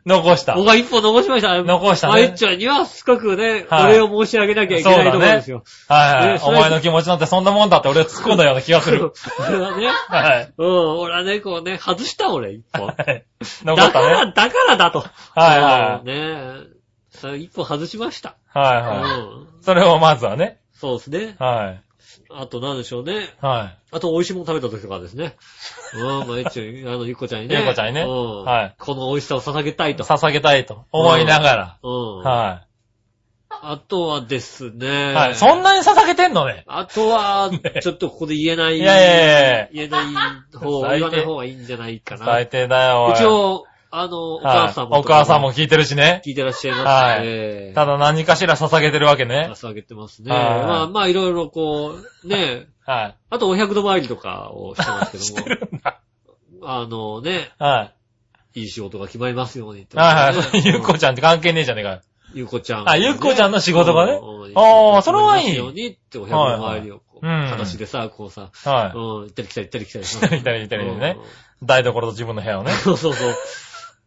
[0.07, 0.55] 残した。
[0.55, 1.63] 僕は一本残しました。
[1.63, 5.65] 残したねまゆっちょには深くね、はいお礼を申し上げなきゃいけないところですよ。
[5.89, 6.41] はいはい。
[6.43, 9.13] お前の気持ちなんてそんなもんだって俺は突っ込んだような気がする。
[9.15, 10.53] それはね、はい。
[10.59, 12.87] うん、俺はね、こうね、外した俺、一本。
[12.87, 13.25] はい
[13.65, 14.51] 残だから、ったね。
[14.51, 15.01] だからだと。
[15.35, 16.75] はいはうんねえ。
[17.11, 18.37] それ一本外しました。
[18.53, 19.21] はいはい。
[19.21, 19.63] うん。
[19.63, 20.59] それをまずはね。
[20.75, 21.37] そうですね。
[21.39, 21.81] はい。
[22.31, 23.29] あと何でしょうね。
[23.41, 23.79] はい。
[23.93, 25.37] あと美味しいもの食べた時とかですね。
[25.95, 27.57] うん、まあ一応、あの、ゆっこちゃんにね。
[27.57, 28.45] ゆっこちゃんにねうん。
[28.45, 30.05] はいこの美味しさを捧げたいと。
[30.05, 32.23] 捧げたいと思いながうん。
[32.25, 32.31] ら。
[32.31, 32.63] は
[33.63, 35.13] あとはですね。
[35.13, 35.15] い。
[35.15, 35.35] はい。
[35.35, 36.65] そんなに捧げてんのね。
[36.67, 38.79] あとはね、ちょっとここで言えない。
[38.79, 42.27] いやいやいや言えない方、言わない方がいいんじゃないかな。
[42.27, 43.65] 最低だよ、一応、
[43.97, 46.21] あの、お母さんも、はいお母さんも聞いてるしね。
[46.27, 47.73] 聞いてらっしゃいますはいね。
[47.75, 49.51] ただ何かしら捧げてるわけね。
[49.55, 50.35] 捧げてますね。
[50.35, 55.21] はいまあまあいろいろこう、ね、はあとお百度参りとかをしてますい。
[55.21, 56.01] しけども、てるんだ。
[56.63, 57.93] あのね、は
[58.55, 58.61] い。
[58.63, 60.67] いい仕事が決まりますようにって、はいはい。
[60.67, 60.99] ゆっこ。
[60.99, 62.01] ちゃんって関係ねえじゃねえかよ。
[62.35, 64.15] ゆうこちゃん、あゆっこちゃんの仕事がね？
[64.15, 71.17] うんあーそれはいいようにってお百度参りをこう、はいはいうん裸足でさ、こうさ、はうん、行ったり来たり行ったり来たりし行ったり来たり行ったりね
[71.63, 71.67] い。
[71.67, 72.73] 台所と自分の部屋をね。
[72.83, 73.35] そうそうそう。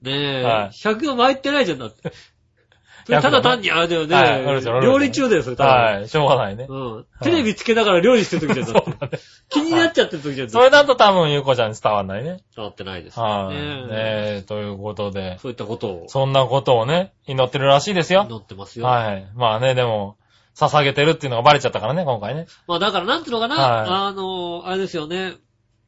[0.02, 2.12] ねえ、はい100度参ってないじゃんだって。
[3.06, 5.70] それ100ただ単にあれだよね、はい料理中だよ、それただ。
[5.72, 6.10] はい。
[6.10, 6.66] しょうがないね。
[6.68, 7.06] うん。
[7.22, 8.92] テレビつけながら料理してる時じゃん、だって。
[8.92, 9.20] そうだね。
[9.50, 10.50] 気になっちゃってる時じゃん。
[10.50, 12.42] それだと多分ゆうこちゃんに伝わんないね。
[12.54, 13.56] 伝わってないですよはい。
[13.56, 13.62] ね。
[13.62, 15.38] ねえ、ということで。
[15.40, 18.26] そういったことをそんなことをね、祈ってるらしいですよ。
[18.30, 18.88] 祈ってますよ。
[18.88, 19.26] はい。
[19.36, 20.18] まあね、でも、
[20.58, 22.48] 捧げてるっていうのがバレちゃったからね、今回ね。
[22.68, 25.36] まあだからなんていうのかな、はいあの、あれですよね。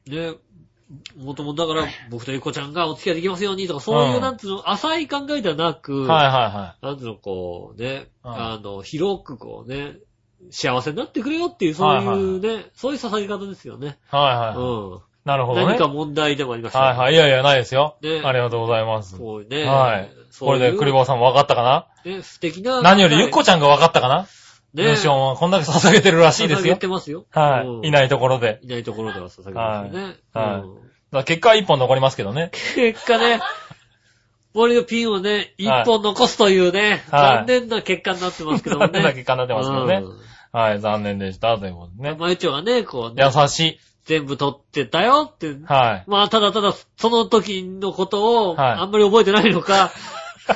[0.08, 0.34] ね、
[1.18, 9.98] もともとだから 僕とゆこちゃんがお付き合いできますようにとか、そういううんなんていうの、浅い考えではなく、はいはなんていうの、こうね、うんあの、広くこうね、
[10.52, 14.00] 幸せになってくれよっていう、そういうね、そういう捧げ方ですよね。
[14.12, 14.26] いはい。
[14.26, 14.58] はいはい。
[14.58, 15.00] うん。
[15.26, 15.68] なるほどね。
[15.68, 17.14] 何か問題でもありましたはいはい。
[17.14, 17.98] いやいや、ないですよ。
[18.02, 19.18] ねありがとうございます。
[19.18, 19.66] そうね。
[19.66, 20.10] はい。
[20.40, 21.62] これでクリボーさんも分かったか
[22.06, 22.12] な？
[22.12, 22.82] ね、素敵な。
[22.82, 24.28] 何よりゆっこちゃんが分かったかな？
[24.74, 26.80] ねヨシオンはこんだけ捧げてるらしいですよ捧げ。
[26.82, 27.26] てますよ。
[27.34, 27.88] うんはい。
[27.88, 28.60] いないところで。
[28.64, 30.16] いないところでは捧げてますよね。
[30.34, 32.52] はいはいうんだから結果は一本残りますけどね。
[32.76, 33.40] 結果ね、
[34.54, 38.92] 森のピンをね、一本残すというね、はい残念な結果になってますけどもね。
[38.94, 40.20] 残念な結果になってますけどねうん
[40.52, 41.58] はい、残念でした。
[41.58, 42.16] ということでね。
[42.18, 43.80] マユチョがね、こうね、優しい。
[44.06, 45.56] 全部取ってたよって。
[45.66, 46.04] はい。
[46.08, 49.92] まあ、ただただ、その時のことを、はいあんまり覚えてないのか、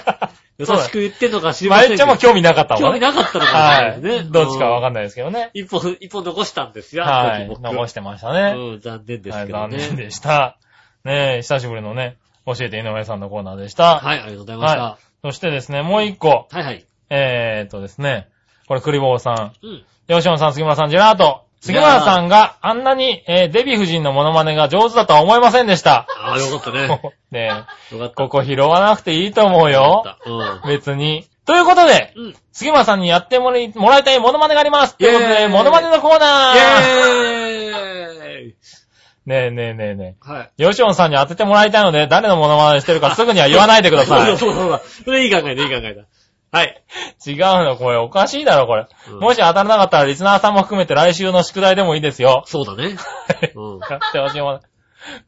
[0.57, 2.05] 優しく言ってんのか知りませんけど。
[2.05, 3.05] まゆっちゃんも興味なかったも興んね。
[3.05, 4.31] 味なかったのかもしれはない。
[4.31, 5.01] どっちかわかんない。
[5.01, 5.49] ないですけどね。
[5.53, 7.03] 一本、一本残したんですよ。
[7.03, 7.47] はい。
[7.47, 8.55] 残してましたね。
[8.57, 9.77] うん、残念ですはい、けどね。
[9.79, 10.57] 残念でした。
[11.03, 13.99] ねえ、久しぶりのね、教えて井上さんのコーナーでした。
[13.99, 14.81] はい、ありがとうございました。
[14.81, 16.47] はそしてですね、もう一個。
[16.49, 16.85] はい、はい。
[17.09, 18.27] えーっとですね、
[18.67, 19.83] これクリボーさん、うん。
[20.07, 21.45] ヨシオンさん、杉村さん、ジェラート。
[21.63, 26.05] 杉村さんがあんなに、えーデヴィ夫人のモノマネが上手だとは思いませんでした。
[26.09, 26.87] ああ、よかったね。
[27.31, 28.15] ねえ、よかった。
[28.15, 29.81] ここ拾わなくていいと思うよ。
[29.81, 30.17] よか
[30.57, 30.67] った。
[30.67, 31.25] 別に。
[31.45, 32.25] ということで、うん。
[32.25, 32.35] うん。
[32.51, 34.97] 杉村さんにやってもらいもらいたいモノマネがあります。
[34.97, 38.55] ということで、イェーイモノマネのコーナーイェーイ
[39.25, 40.51] ねえねえねえねはい。
[40.57, 40.63] え。
[40.63, 44.35] ヨシオンさんに当ててもらいたいので、誰のモノマネしてるかすぐには言わないでください。
[44.37, 44.81] そうそうそうだ。
[45.05, 46.03] それいい考えだ、いい考えだ。
[46.53, 46.83] はい。
[47.25, 48.85] 違うの、これおかしいだろ、これ。
[49.09, 52.43] うんもし当たらなかったら、リスナーさんも含めて来週の宿題でもいいですよ。
[52.45, 52.95] そうだね。
[53.55, 53.79] うん。
[53.79, 54.59] やってほしいもの。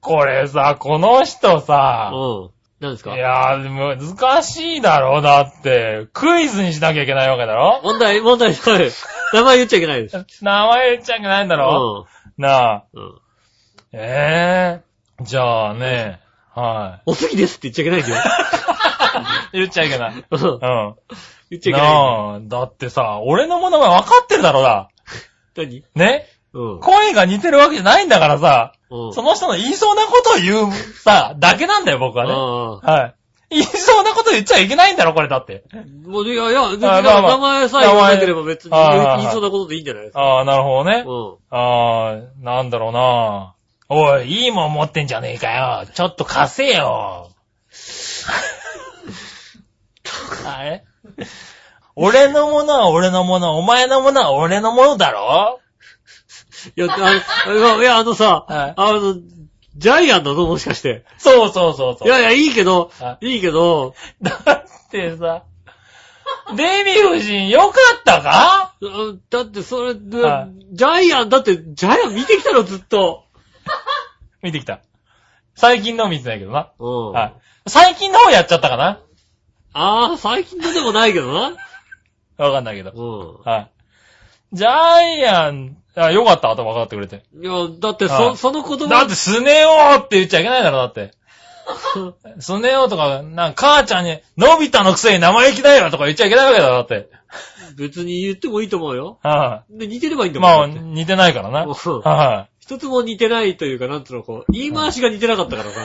[0.01, 2.49] これさ、この人さ、うん。
[2.79, 3.15] 何ですか？
[3.15, 6.07] いやー、難しいだろ、だって。
[6.13, 8.91] クイズにしなきゃいけないわけだろ問題、問題、はい。
[9.33, 10.43] 名前言っちゃいけないです。
[10.43, 12.05] 名前言っちゃいけないんだろ、
[12.37, 12.83] なあ。
[12.93, 13.03] うん。
[13.03, 13.15] うん。
[13.93, 14.81] え
[15.19, 15.25] えー。
[15.25, 16.19] じゃあね、
[16.53, 18.21] はおすぎですって言っちゃいけないんだよ。
[19.19, 19.25] い。
[19.57, 20.25] 言っちゃいけない。
[20.29, 20.59] うんうん。
[21.49, 21.81] 言っちゃいけない。
[21.81, 24.87] なあ、だってさ、俺のものが分かってるだろうな。
[25.55, 25.83] 何？
[25.95, 26.27] ね？
[26.53, 26.79] うん。
[26.79, 29.13] 声が似てるわけじゃないんだからさ、うん。
[29.13, 32.31] その人の言いそうなことを言う、さ、だけなんだよ、僕はね。
[32.33, 33.15] あはい。
[33.49, 35.63] 言いそうなこと言っちゃいけないんだろ、これだって。
[35.73, 35.77] あ。
[36.09, 40.21] もう、いやいや、別に名前さえ言わなければ別に言いそうなことでいいんじゃないですか。
[40.21, 41.03] ああ、なるほどね。
[41.05, 43.53] うああ、なんだろうな。
[43.87, 45.85] おい、いいもん持ってんじゃねえかよ。
[45.93, 47.29] ちょっと貸せよ。
[50.45, 50.83] あれ？
[51.95, 55.59] 俺のものは俺のもの、お前のものは俺のものだろ？
[56.75, 56.79] ん。
[56.79, 56.97] いや、あ
[57.47, 59.15] の、 いやあのさ、はいあの、
[59.77, 61.05] ジャイアンなのもしかして。
[61.17, 62.07] そうそうそうそう。
[62.07, 65.43] いやいや、いいけどあ、いいけど、だってさ、
[66.55, 68.75] デヴィ夫人よかったか？
[68.81, 73.25] うんだってそれ、ジャイアン、だってジャイアン見てきたのずっと。
[74.41, 74.79] 見てきた。
[75.55, 76.71] 最近の見てないけどな。
[76.79, 77.11] うん。
[77.11, 77.33] はい。
[77.67, 78.99] 最近の方やっちゃったかな？
[79.77, 81.51] ああ、最近のでもないけどな。
[82.39, 82.91] わかんないけど。
[83.43, 83.71] うはい。
[84.53, 87.23] ジャイアン、あ、よかった、後分かってくれて。
[87.33, 87.43] ん。
[87.43, 91.11] いや、だってそ、はいその子供だって、スネ夫って言っちゃいけないだろ、だって。
[92.39, 97.09] スネ夫とか、なんか、母ちゃんに、のび太のくせに生意気だよとか言っちゃいけないわけだろ、だって。
[97.75, 99.19] 別に言ってもいいと思うよ。
[99.23, 100.35] はで、似てればいいんい。
[100.35, 100.49] だもん。
[100.51, 101.63] まあ、だって似てないからな。
[101.63, 105.81] うんは一つも似てないというか、なんつうの、こう、言い回しが似てなかったからさ。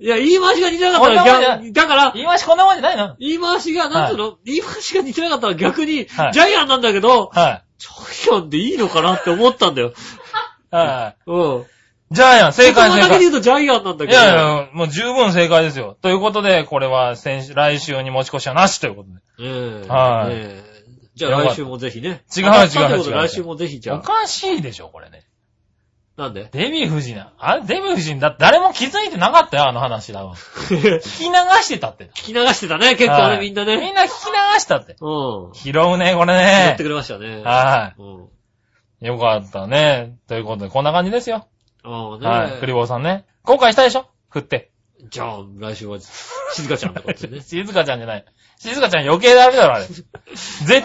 [0.00, 3.16] いや、言い回しが似てなかったらこんなもん逆、だからい。、言い回しこんなもんじゃないの？
[3.18, 9.88] 言い回しが、なんつうの、言い回しが似てなかったら逆に、はいジャイアンなんだけど、はジャイアンでいいのかなって思ったんだよ。
[9.88, 9.92] い。
[10.76, 11.62] はうん。
[11.62, 11.64] い。
[12.10, 13.08] ジャイアン、正解言葉正解。
[13.08, 14.20] だけで言うとジャイアンなんだいけど。
[14.20, 15.96] やいや、もう十分正解ですよ。
[16.00, 19.20] ということで、これは先週、来週に持ち越しはなしということで。
[19.40, 20.78] ええはいねえ
[21.14, 22.22] じゃあ来週もぜひね。
[22.36, 23.98] 違う当たったってこと違う違う来週もぜひじゃあ。
[23.98, 25.24] おかしいでしょ、これね。
[26.18, 26.48] なんで？
[26.50, 27.32] デヴィ夫人な。
[27.38, 30.34] あれ、デヴィ夫人だって誰も気づいてなかったよ、あの話だわ。
[30.68, 32.06] 聞き流してたって。
[32.14, 33.76] 聞き流してたね、結構ね、はいみんなね。
[33.76, 34.96] みんな聞き流したって。
[35.00, 35.52] うん。
[35.54, 36.84] 拾うね、これやってね。
[36.84, 37.42] くれましたね。
[37.44, 38.28] はうん。
[39.00, 39.06] い。
[39.06, 40.16] よかったね。
[40.26, 41.46] ということで、こんな感じですよ。
[41.84, 42.26] ああね。
[42.28, 42.50] はい。
[42.60, 43.24] クリボーさんね。
[43.44, 44.06] 後悔したでしょ？
[44.28, 44.70] 振って。
[45.10, 47.38] じゃあ、来週は、静香ちゃんとかってね。
[47.46, 48.24] 静香ちゃんじゃない。
[48.58, 49.84] 静香ちゃん余計ダメだろ、あれ。
[49.84, 50.02] 絶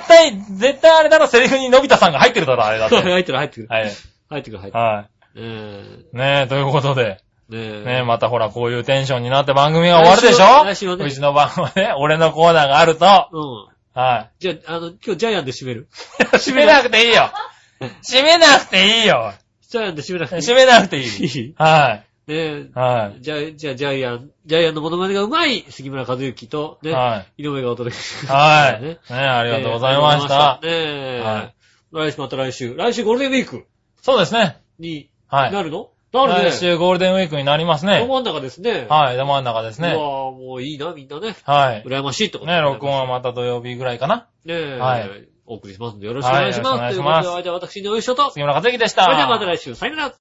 [0.07, 2.95] 対、絶対あれだろ、セリフにのび太さんが入ってるだろ、あれだって。
[3.01, 3.67] 入ってる入ってる。
[3.67, 3.91] はい。
[4.29, 5.01] 入ってくる入ってはくる。
[5.01, 5.12] ねい。
[5.41, 7.21] ねえ、ということで。
[7.51, 7.55] え。
[7.55, 7.85] ねえ。
[7.85, 10.63] ねえ、またほら、こういうテンションになって番組が終わるでしょ？
[11.05, 13.99] うちの番はね、 俺のコーナーがあると、うん。
[13.99, 15.87] はじゃあ、あの、今日ジャイアンで締める。
[16.19, 16.25] い。
[16.37, 17.31] 閉めなくていいよ。
[17.79, 19.33] 閉めなくていいよ。
[19.69, 20.41] ジャイアンで締めなくていい。
[20.41, 21.05] 閉めなくていい。
[21.25, 22.73] いいはねえい。。
[22.73, 26.87] はじゃあ、じゃあ、ジャイアン、ジャイアンのモノマネがうまい杉村和之と、い。
[26.87, 28.25] ね、は井上がお届けしい。
[28.27, 28.81] まはい。
[28.81, 30.59] ねねありがとうございました。
[30.63, 31.21] ねえ。
[31.23, 31.53] はい
[31.91, 32.75] 来週また来週。
[32.75, 33.65] 来週ゴールデンウィーク
[34.01, 34.57] そうですね。
[34.79, 35.51] にはい。
[35.51, 36.51] なるの、なるね。
[36.51, 37.99] 来週ゴールデンウィークになりますね。
[37.99, 38.85] ど真ん中ですね。
[38.87, 39.93] はい、ど真ん中ですね。
[39.93, 41.35] うわぁ、もういいな、みんなね。
[41.43, 41.83] はい。
[41.83, 44.27] 羨ましいってことね、録音はまた土曜日ぐらいかな。
[44.45, 44.77] ねえ。
[44.77, 46.69] はいお送りしますのでよろしくお願いします。
[46.69, 48.23] はいよろしくお願いしますということで、私のよいしょと。
[48.23, 49.07] そ杉村和之でした。
[49.09, 49.75] れではまた来週。
[49.75, 50.11] さよなら。